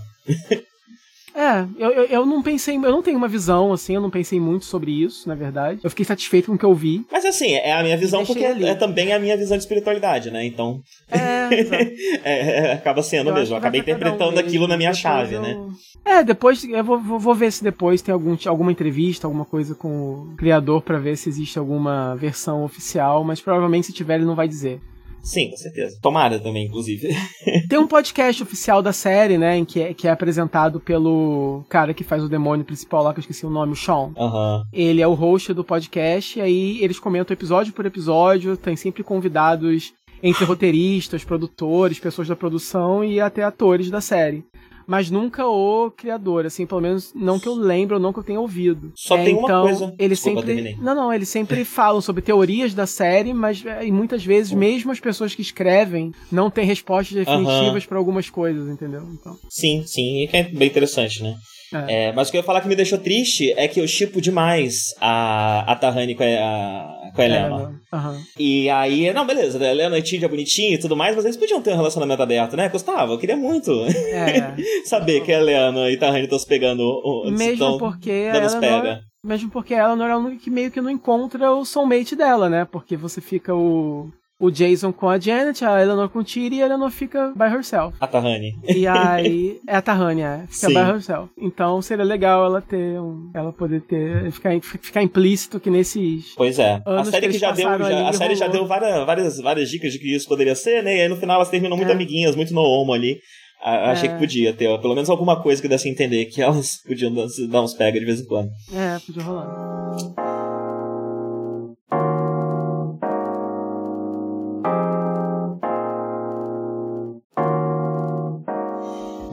[1.32, 4.40] É, eu, eu, eu não pensei, eu não tenho uma visão, assim, eu não pensei
[4.40, 5.78] muito sobre isso, na verdade.
[5.82, 7.02] Eu fiquei satisfeito com o que eu vi.
[7.10, 8.64] Mas assim, é a minha visão porque ali.
[8.64, 10.44] é também a minha visão de espiritualidade, né?
[10.44, 11.39] Então, É.
[12.24, 13.54] é, é, acaba sendo Eu mesmo.
[13.54, 14.46] Eu acabei um interpretando mesmo.
[14.48, 15.56] aquilo na minha chave, eu- né?
[16.04, 19.74] É, depois eu vou, vou, vou ver se depois tem algum, alguma entrevista, alguma coisa
[19.74, 19.88] com
[20.32, 24.34] o criador pra ver se existe alguma versão oficial, mas provavelmente se tiver ele não
[24.34, 24.80] vai dizer.
[25.22, 25.98] Sim, com certeza.
[26.00, 27.14] Tomara também, inclusive.
[27.68, 31.92] Tem um podcast oficial da série, né, em que é, que é apresentado pelo cara
[31.92, 34.12] que faz o demônio principal lá, que eu esqueci o nome, o Sean.
[34.16, 34.62] Aham.
[34.72, 39.02] Ele é o host do podcast, e aí eles comentam episódio por episódio, tem sempre
[39.02, 39.92] convidados
[40.22, 44.44] entre roteiristas, produtores, pessoas da produção e até atores da série.
[44.90, 48.24] Mas nunca o criador, assim, pelo menos não que eu lembre ou não que eu
[48.24, 48.92] tenha ouvido.
[48.96, 49.94] Só tem uma então, coisa.
[49.96, 50.76] Eles Desculpa, sempre.
[50.82, 54.90] Não, não, eles sempre falam sobre teorias da série, mas é, e muitas vezes, mesmo
[54.90, 59.06] as pessoas que escrevem, não têm respostas definitivas pra algumas coisas, entendeu?
[59.12, 59.38] Então.
[59.48, 61.36] Sim, sim, e que é bem interessante, né?
[61.72, 62.08] É.
[62.08, 64.20] É, mas o que eu ia falar que me deixou triste é que eu chipo
[64.20, 67.48] demais a, a Tahani com a, a- com a Helena.
[67.48, 67.74] não.
[67.92, 68.20] Aham.
[68.38, 71.60] E aí, não, beleza, a Helena é tia bonitinha e tudo mais, mas eles podiam
[71.62, 72.68] ter um relacionamento aberto, né?
[72.68, 73.72] Gustavo, eu queria muito
[74.12, 74.54] É.
[74.86, 77.00] saber que a Helena e Tahani estão se pegando.
[77.26, 79.00] Mesmo estão porque dando ela os não, pega.
[79.24, 82.48] mesmo porque ela não é a única que meio que não encontra o soulmate dela,
[82.48, 82.64] né?
[82.70, 84.08] Porque você fica o
[84.40, 87.44] o Jason com a Janet, a Eleanor com o Tiri e a Eleanor fica by
[87.54, 87.94] herself.
[88.00, 88.56] A Tahani.
[88.66, 90.74] E aí é a Tahania, fica Sim.
[90.74, 91.30] by herself.
[91.38, 96.58] Então seria legal ela ter um, ela poder ter ficar ficar implícito que nesses Pois
[96.58, 96.80] é.
[96.86, 98.60] A série que que, já deu, já- a série já rolou.
[98.62, 100.96] deu várias, várias, várias dicas de que isso poderia ser, né?
[100.96, 101.92] E aí no final elas terminam muito É.
[101.92, 103.20] amiguinhas, muito no homo ali.
[103.62, 104.12] achei é.
[104.14, 107.12] que podia ter, ó, pelo menos alguma coisa que desse a entender que elas podiam
[107.50, 108.48] dar uns pega de vez em quando.
[108.72, 110.19] É, podia rolar.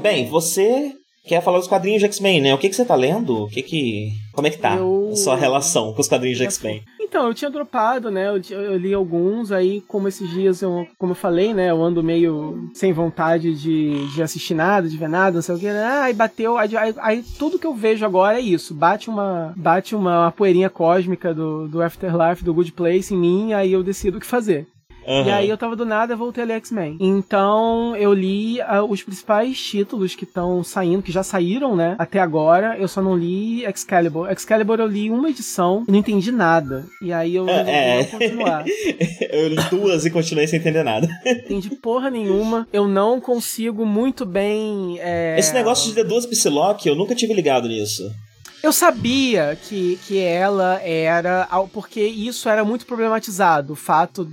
[0.07, 0.93] Bem, você
[1.25, 2.53] quer falar dos quadrinhos de X-Men, né?
[2.53, 3.43] O que, que você tá lendo?
[3.43, 4.13] O que que...
[4.33, 5.09] Como é que tá eu...
[5.11, 6.81] a sua relação com os quadrinhos de X-Men?
[7.07, 8.27] Então, eu tinha dropado, né?
[8.27, 11.71] Eu, eu, li alguns, aí, como esses dias, eu, como eu falei, né?
[11.71, 15.57] Eu ando meio sem vontade de, de assistir nada, de ver nada, não sei o
[15.57, 15.67] que.
[15.67, 15.85] Né?
[16.01, 16.57] Aí bateu.
[16.57, 18.73] Aí, aí, tudo que eu vejo agora é isso.
[18.73, 23.53] Bate uma, bate uma, uma poeirinha cósmica do, do Afterlife, do Good Place em mim,
[23.53, 24.67] aí eu decido o que fazer.
[25.07, 25.25] Uhum.
[25.25, 26.97] E aí eu tava do nada, voltei a ler X-Men.
[26.99, 31.95] Então eu li uh, os principais títulos que estão saindo, que já saíram, né?
[31.97, 32.77] Até agora.
[32.77, 34.29] Eu só não li Excalibur.
[34.29, 36.85] Excalibur eu li uma edição e não entendi nada.
[37.01, 38.03] E aí eu resolvi é...
[38.03, 38.65] continuar.
[39.31, 41.07] eu li duas e continuei sem entender nada.
[41.25, 42.67] Entendi porra nenhuma.
[42.73, 44.99] Eu não consigo muito bem.
[44.99, 45.39] É...
[45.39, 48.03] Esse negócio de ter duas Psylocke, eu nunca tive ligado nisso.
[48.63, 51.47] Eu sabia que, que ela era.
[51.71, 53.73] Porque isso era muito problematizado.
[53.73, 54.27] O fato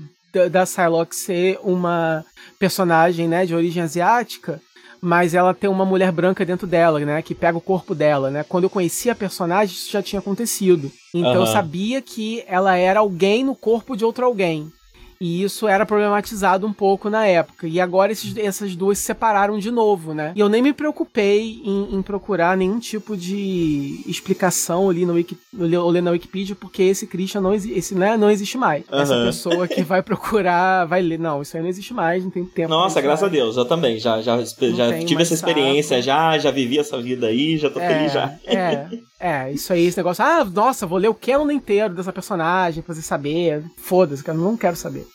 [0.51, 2.25] da Psylocke ser uma
[2.59, 4.61] personagem, né, de origem asiática,
[5.01, 8.45] mas ela tem uma mulher branca dentro dela, né, que pega o corpo dela, né?
[8.49, 10.91] Quando eu conhecia a personagem, isso já tinha acontecido.
[11.15, 11.41] Então uhum.
[11.41, 14.73] eu sabia que ela era alguém no corpo de outro alguém.
[15.21, 17.67] E isso era problematizado um pouco na época.
[17.67, 20.33] E agora esses, essas duas se separaram de novo, né?
[20.35, 25.37] E eu nem me preocupei em, em procurar nenhum tipo de explicação ali no Wiki,
[25.59, 28.85] ou ler na Wikipedia, porque esse Christian não, esse, né, não existe mais.
[28.91, 28.99] Uhum.
[28.99, 31.19] Essa pessoa que vai procurar, vai ler.
[31.19, 32.69] Não, isso aí não existe mais, não tem tempo.
[32.69, 33.99] Nossa, graças a Deus, eu também.
[33.99, 36.07] Já, já, já tive essa experiência, saco.
[36.07, 38.35] já, já vivi essa vida aí, já tô é, feliz já.
[38.47, 38.89] É.
[39.21, 40.23] É, isso aí, esse negócio.
[40.23, 43.65] Ah, nossa, vou ler o canon inteiro dessa personagem pra você saber.
[43.79, 45.07] Foda-se, eu não quero saber.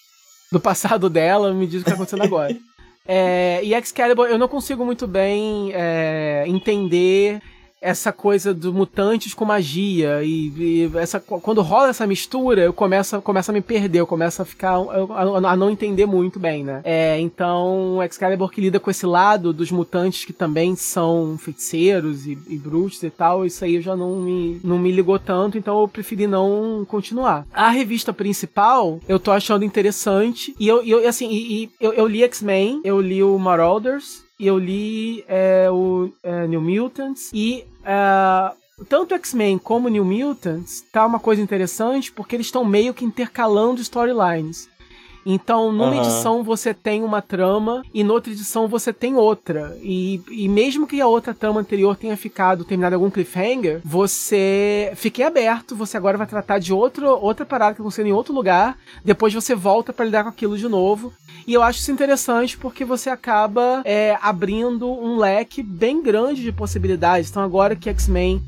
[0.51, 2.55] Do passado dela, me diz o que tá acontecendo agora.
[3.11, 7.41] É, e Excalibur, eu não consigo muito bem é, entender
[7.81, 13.21] essa coisa do mutantes com magia e, e, essa quando rola essa mistura eu começo,
[13.21, 16.81] começo a me perder eu começo a ficar a, a não entender muito bem né?
[16.83, 22.37] É, então Excalibur que lida com esse lado dos mutantes que também são feiticeiros e,
[22.47, 25.87] e bruxos e tal isso aí já não me, não me ligou tanto então eu
[25.87, 27.45] preferi não continuar.
[27.53, 32.07] A revista principal eu tô achando interessante e eu, eu assim e, e eu, eu
[32.07, 38.51] li X-Men eu li o Marauders eu li é, o é, New Mutants e é,
[38.87, 43.81] tanto X-Men como New Mutants tá uma coisa interessante porque eles estão meio que intercalando
[43.81, 44.68] storylines.
[45.25, 45.99] Então, numa uhum.
[45.99, 49.77] edição você tem uma trama e noutra edição você tem outra.
[49.81, 55.21] E, e mesmo que a outra trama anterior tenha ficado terminado algum cliffhanger, você fique
[55.21, 59.33] aberto, você agora vai tratar de outro, outra parada que aconteceu em outro lugar, depois
[59.33, 61.13] você volta para lidar com aquilo de novo.
[61.45, 66.51] E eu acho isso interessante porque você acaba é, abrindo um leque bem grande de
[66.51, 67.29] possibilidades.
[67.29, 68.41] Então, agora que X-Men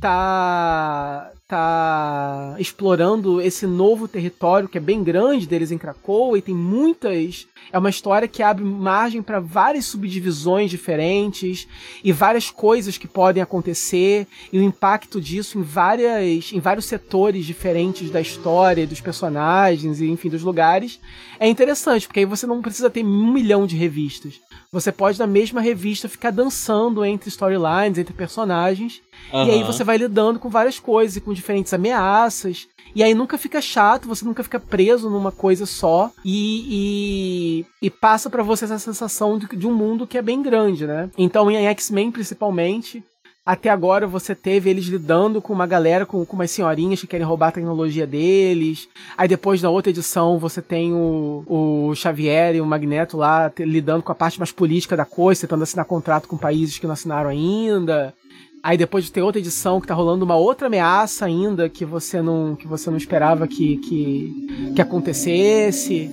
[0.00, 6.54] tá tá explorando esse novo território que é bem grande deles em Krakow e tem
[6.54, 11.66] muitas é uma história que abre margem para várias subdivisões diferentes
[12.02, 17.46] e várias coisas que podem acontecer e o impacto disso em várias em vários setores
[17.46, 21.00] diferentes da história, dos personagens e enfim dos lugares
[21.38, 24.40] é interessante porque aí você não precisa ter um milhão de revistas.
[24.74, 29.00] Você pode na mesma revista ficar dançando entre storylines, entre personagens
[29.32, 29.46] Uhum.
[29.46, 32.68] E aí você vai lidando com várias coisas, com diferentes ameaças.
[32.94, 36.10] E aí nunca fica chato, você nunca fica preso numa coisa só.
[36.24, 40.42] E, e, e passa para você essa sensação de, de, um mundo que é bem
[40.42, 41.10] grande, né?
[41.18, 43.02] Então em X-Men, principalmente.
[43.46, 47.26] Até agora você teve eles lidando com uma galera, com, com umas senhorinhas que querem
[47.26, 48.88] roubar a tecnologia deles.
[49.18, 54.02] Aí depois na outra edição você tem o, o Xavier e o Magneto lá lidando
[54.02, 57.28] com a parte mais política da coisa, tentando assinar contrato com países que não assinaram
[57.28, 58.14] ainda.
[58.62, 62.22] Aí depois de ter outra edição que tá rolando uma outra ameaça ainda que você
[62.22, 66.10] não, que você não esperava que, que, que acontecesse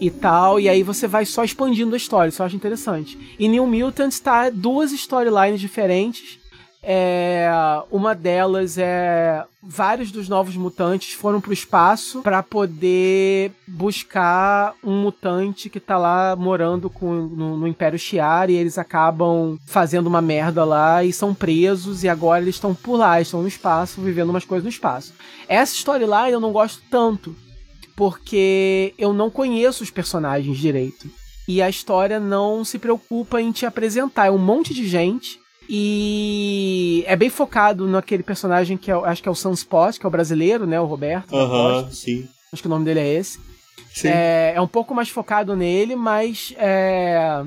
[0.00, 0.60] e tal.
[0.60, 3.18] E aí você vai só expandindo a história, isso eu acho interessante.
[3.36, 6.38] E New Mutants tá duas storylines diferentes
[6.90, 7.46] é,
[7.90, 15.02] uma delas é vários dos novos mutantes foram para o espaço para poder buscar um
[15.02, 20.22] mutante que tá lá morando com, no, no, Império Shi'ar e eles acabam fazendo uma
[20.22, 24.30] merda lá e são presos e agora eles estão por lá, estão no espaço, vivendo
[24.30, 25.12] umas coisas no espaço.
[25.46, 27.36] Essa storyline eu não gosto tanto
[27.94, 31.06] porque eu não conheço os personagens direito.
[31.46, 34.28] E a história não se preocupa em te apresentar.
[34.28, 35.38] É um monte de gente
[35.68, 40.08] e é bem focado naquele personagem que é, acho que é o Sunspot, que é
[40.08, 40.80] o brasileiro, né?
[40.80, 41.34] O Roberto.
[41.34, 42.28] Aham, uh -huh, sim.
[42.52, 43.38] Acho que o nome dele é esse.
[43.92, 44.08] Sim.
[44.08, 47.42] É, é um pouco mais focado nele, mas é,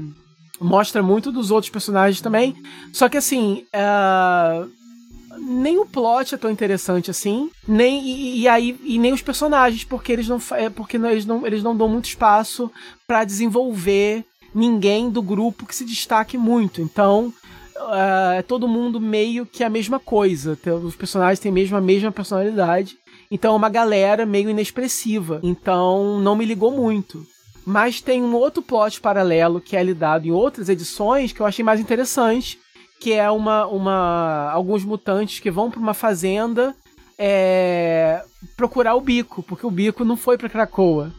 [0.60, 2.56] mostra muito dos outros personagens também.
[2.94, 4.70] Só que assim, uh,
[5.40, 9.84] nem o plot é tão interessante assim, nem e, e, aí e nem os personagens,
[9.84, 12.72] porque eles não é, porque eles não eles não dão muito espaço
[13.08, 16.82] para desenvolver ninguém do grupo que se destaque muito.
[16.82, 17.34] Então,
[18.38, 20.58] é todo mundo meio que a mesma coisa.
[20.84, 22.96] Os personagens têm mesmo a mesma personalidade.
[23.30, 25.40] Então é uma galera meio inexpressiva.
[25.44, 27.26] Então não me ligou muito.
[27.66, 31.64] Mas tem um outro plot paralelo que é lidado em outras edições que eu achei
[31.64, 32.60] mais interessante,
[33.00, 36.76] que é uma, uma alguns mutantes que vão para uma fazenda
[37.18, 38.24] é,
[38.58, 41.14] procurar o bico, porque o bico não foi para Krakoa.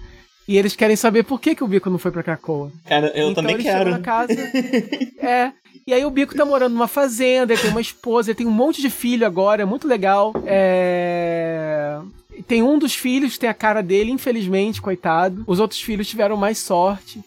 [0.49, 2.73] E eles querem saber por que, que o bico não foi para Krakoa.
[2.85, 3.91] Cara, eu então, também quero.
[3.91, 4.35] Na casa,
[5.23, 5.53] é.
[5.87, 8.51] E aí o Bico tá morando numa fazenda, ele tem uma esposa, ele tem um
[8.51, 10.33] monte de filho agora, é muito legal.
[10.45, 11.99] É...
[12.47, 15.45] Tem um dos filhos tem a cara dele, infelizmente, coitado.
[15.47, 17.23] Os outros filhos tiveram mais sorte.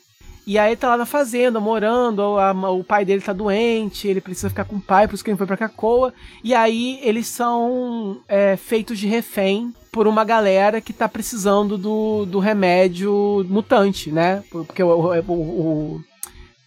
[0.47, 4.49] E aí tá lá na fazenda, morando, a, o pai dele tá doente, ele precisa
[4.49, 6.13] ficar com o pai, por isso que ele foi pra Cacoa.
[6.43, 12.25] E aí eles são é, feitos de refém por uma galera que tá precisando do,
[12.27, 14.43] do remédio mutante, né?
[14.51, 16.03] Porque o, o, o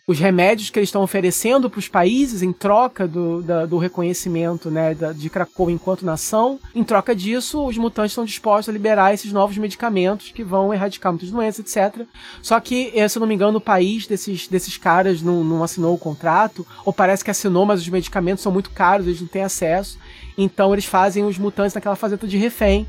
[0.09, 4.71] os remédios que eles estão oferecendo para os países em troca do, da, do reconhecimento
[4.71, 6.59] né, da, de Krakow enquanto nação.
[6.75, 11.13] Em troca disso, os mutantes estão dispostos a liberar esses novos medicamentos que vão erradicar
[11.13, 12.07] muitas doenças, etc.
[12.41, 15.63] Só que, eh, se eu não me engano, o país desses, desses caras não, não
[15.63, 19.29] assinou o contrato, ou parece que assinou, mas os medicamentos são muito caros, eles não
[19.29, 19.99] têm acesso.
[20.39, 22.87] Então eles fazem os mutantes naquela fazenda de refém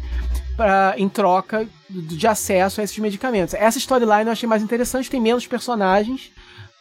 [0.55, 3.53] pra, em troca de acesso a esses medicamentos.
[3.55, 6.31] Essa storyline eu achei mais interessante, tem menos personagens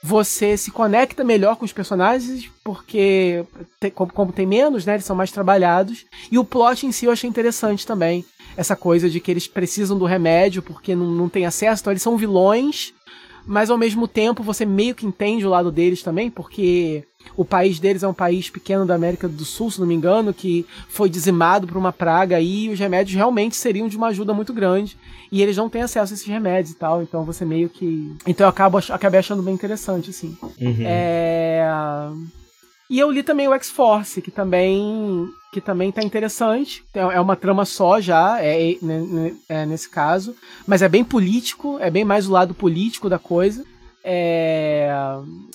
[0.02, 3.44] você se conecta melhor com os personagens, porque
[3.80, 4.94] tem, como, como, tem menos, né?
[4.94, 6.06] Eles são mais trabalhados.
[6.30, 8.24] E o plot em si eu achei interessante também.
[8.56, 12.02] Essa coisa de que eles precisam do remédio porque não, não tem acesso, então eles
[12.02, 12.92] são vilões,
[13.46, 17.04] mas ao mesmo tempo você meio que entende o lado deles também, porque
[17.36, 20.34] o país deles é um país pequeno da América do Sul, se não me engano,
[20.34, 24.52] que foi dizimado por uma praga e os remédios realmente seriam de uma ajuda muito
[24.52, 24.96] grande.
[25.30, 28.16] E eles não têm acesso a esses remédios e tal, então você meio que.
[28.26, 30.36] Então eu acabo, acabei achando bem interessante, assim.
[30.60, 30.76] Uhum.
[30.84, 32.10] É.
[32.90, 36.82] E eu li também o X-Force, que também que também tá interessante.
[36.94, 38.76] É, é uma trama só já, é, é,
[39.48, 40.34] é, nesse caso.
[40.66, 43.64] Mas é bem político, é bem mais o lado político da coisa.
[44.10, 44.90] É...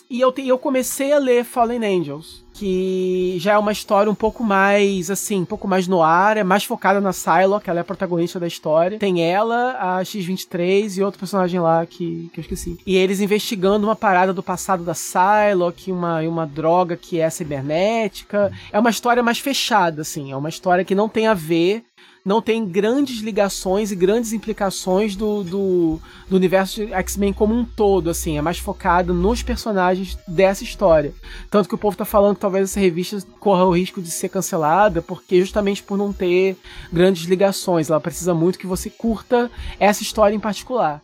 [0.08, 4.16] E eu, te, eu comecei a ler Fallen Angels, que já é uma história um
[4.16, 7.82] pouco mais, assim, um pouco mais no ar, é mais focada na Psylocke, ela é
[7.82, 8.99] a protagonista da história.
[8.99, 12.78] Tem ela, a X-23 e outro personagem lá que, que eu esqueci.
[12.86, 18.51] E eles investigando uma parada do passado da Psylocke, uma, uma droga que é cibernética.
[18.72, 21.84] É uma história mais fechada, assim, é uma história que não tem a ver
[22.26, 26.00] não tem grandes ligações e grandes implicações do, do,
[26.30, 31.14] do universo de X-Men como um todo, assim, é mais focado nos personagens dessa história.
[31.52, 34.30] Tanto que o povo tá falando que talvez essa revista corra o risco de ser
[34.30, 36.56] cancelada, porque justamente por não ter
[36.92, 41.02] grandes ligações, ela precisa muito que você curta essa história em particular.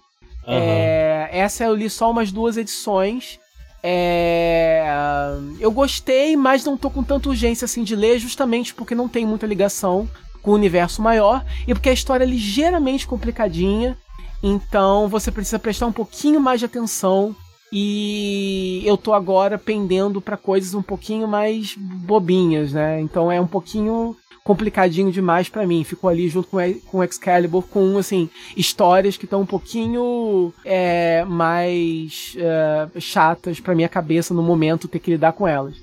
[0.47, 0.53] Uhum.
[0.53, 3.37] É, essa eu li só umas duas edições.
[3.83, 4.83] É...
[5.59, 9.25] Eu gostei, mas não tô com tanta urgência assim de ler, justamente porque não tem
[9.25, 10.09] muita ligação
[10.41, 13.97] com o universo maior e porque a história é ligeiramente complicadinha,
[14.41, 17.35] então você precisa prestar um pouquinho mais de atenção
[17.71, 22.99] e eu tô agora pendendo para coisas um pouquinho mais bobinhas, né?
[22.99, 25.83] Então é um pouquinho complicadinho demais para mim.
[25.83, 28.27] Ficou ali junto com, com Excalibur com assim
[28.57, 34.99] histórias que estão um pouquinho é, mais é, chatas para minha cabeça no momento ter
[34.99, 35.75] que lidar com elas.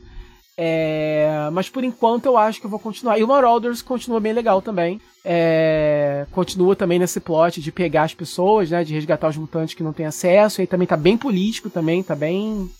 [0.58, 3.18] É, mas por enquanto eu acho que eu vou continuar.
[3.18, 5.00] E o Marauders continua bem legal também.
[5.24, 8.82] É, continua também nesse plot de pegar as pessoas, né?
[8.82, 10.62] De resgatar os mutantes que não têm acesso.
[10.62, 12.70] E também tá bem político também, tá bem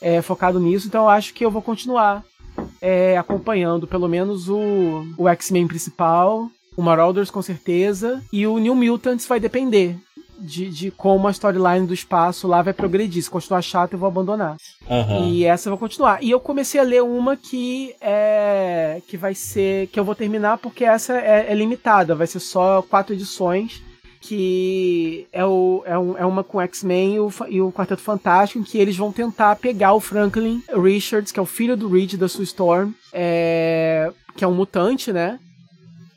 [0.00, 0.86] é, focado nisso.
[0.86, 2.24] Então eu acho que eu vou continuar
[2.80, 6.48] é, acompanhando pelo menos o, o X-Men principal.
[6.76, 8.22] O Marauders com certeza.
[8.32, 9.96] E o New Mutants vai depender
[10.38, 13.22] de, de como a storyline do espaço lá vai progredir.
[13.22, 14.56] Se continuar chato, eu vou abandonar.
[14.88, 15.28] Uhum.
[15.28, 16.22] E essa eu vou continuar.
[16.22, 19.00] E eu comecei a ler uma que é.
[19.06, 19.88] que vai ser.
[19.88, 22.14] que eu vou terminar porque essa é, é limitada.
[22.14, 23.82] Vai ser só quatro edições.
[24.20, 28.58] Que é, o, é, um, é uma com X-Men e o, e o Quarteto Fantástico,
[28.58, 32.14] em que eles vão tentar pegar o Franklin Richards, que é o filho do Reed
[32.14, 35.38] da Sue Storm, é, que é um mutante, né?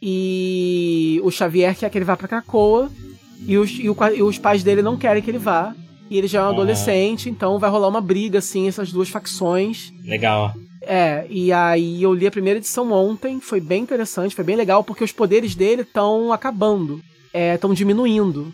[0.01, 2.89] E o Xavier quer que ele vá pra Krakoa
[3.45, 5.75] e os, e, o, e os pais dele não querem que ele vá.
[6.09, 9.93] E ele já é um adolescente, então vai rolar uma briga, assim, essas duas facções.
[10.03, 10.53] Legal.
[10.81, 14.83] É, e aí eu li a primeira edição ontem, foi bem interessante, foi bem legal,
[14.83, 17.01] porque os poderes dele estão acabando,
[17.33, 18.53] estão é, diminuindo.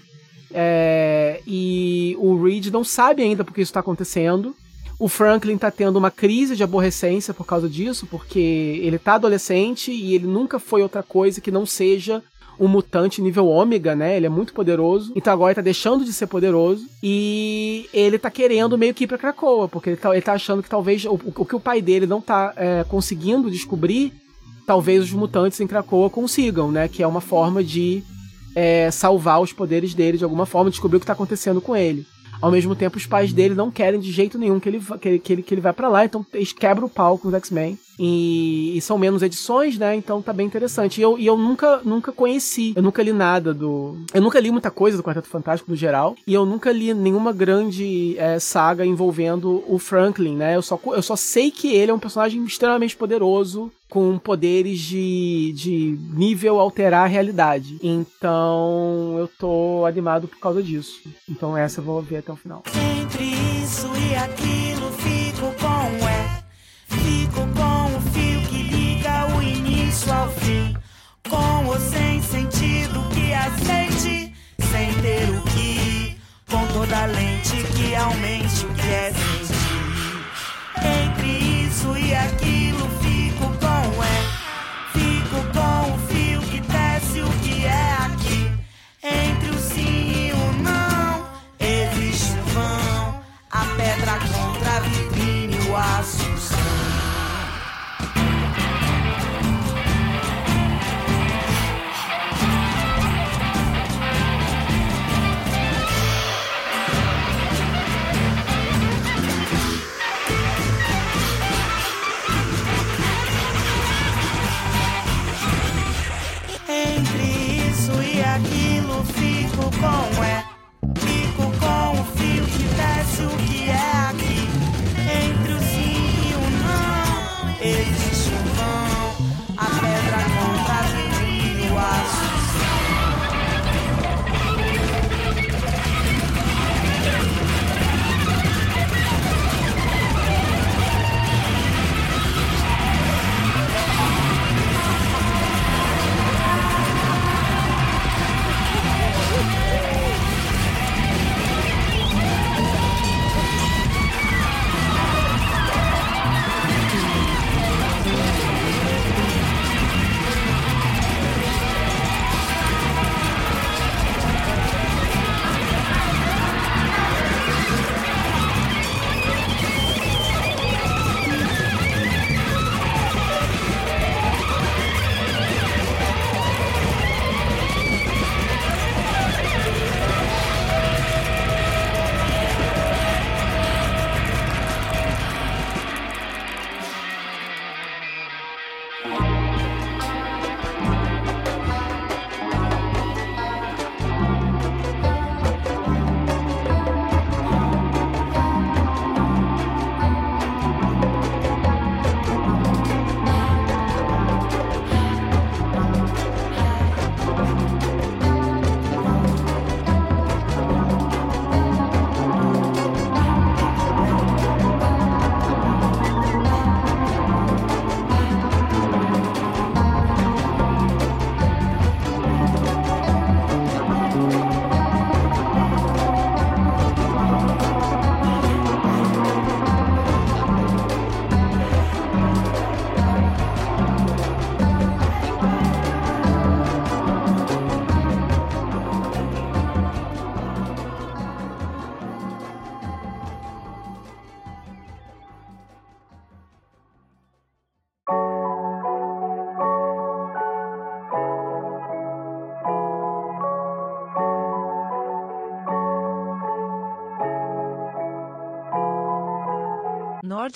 [0.53, 4.55] É, e o Reed não sabe ainda porque isso está acontecendo.
[4.99, 9.91] O Franklin tá tendo uma crise de aborrecência por causa disso, porque ele tá adolescente
[9.91, 12.23] e ele nunca foi outra coisa que não seja
[12.59, 14.17] um mutante nível ômega, né?
[14.17, 15.13] Ele é muito poderoso.
[15.15, 16.85] Então agora ele tá deixando de ser poderoso.
[17.01, 20.63] E ele tá querendo meio que ir pra Krakoa, porque ele tá, ele tá achando
[20.63, 24.13] que talvez o, o que o pai dele não tá é, conseguindo descobrir,
[24.65, 26.87] talvez os mutantes em Krakoa consigam, né?
[26.87, 28.03] Que é uma forma de
[28.55, 32.05] é, salvar os poderes dele de alguma forma, descobrir o que tá acontecendo com ele.
[32.41, 35.19] Ao mesmo tempo, os pais dele não querem de jeito nenhum que ele, que ele,
[35.19, 37.77] que ele, que ele vá para lá, então eles quebram o pau com os X-Men.
[37.99, 39.95] E, e, são menos edições, né?
[39.95, 40.99] Então tá bem interessante.
[40.99, 43.97] E eu, e eu nunca, nunca conheci, eu nunca li nada do.
[44.13, 46.15] Eu nunca li muita coisa do Quarteto Fantástico no geral.
[46.25, 50.55] E eu nunca li nenhuma grande é, saga envolvendo o Franklin, né?
[50.55, 55.53] Eu só, eu só sei que ele é um personagem extremamente poderoso, com poderes de,
[55.55, 57.77] de nível alterar a realidade.
[57.81, 61.01] Então eu tô animado por causa disso.
[61.29, 62.63] Então essa eu vou ver até o final.
[63.01, 63.23] Entre
[63.63, 65.56] isso e aquilo, fico
[71.79, 74.33] Sem sentido que aceite,
[74.71, 76.17] sem ter o que.
[76.49, 79.56] Com toda lente que aumente o que é sentir.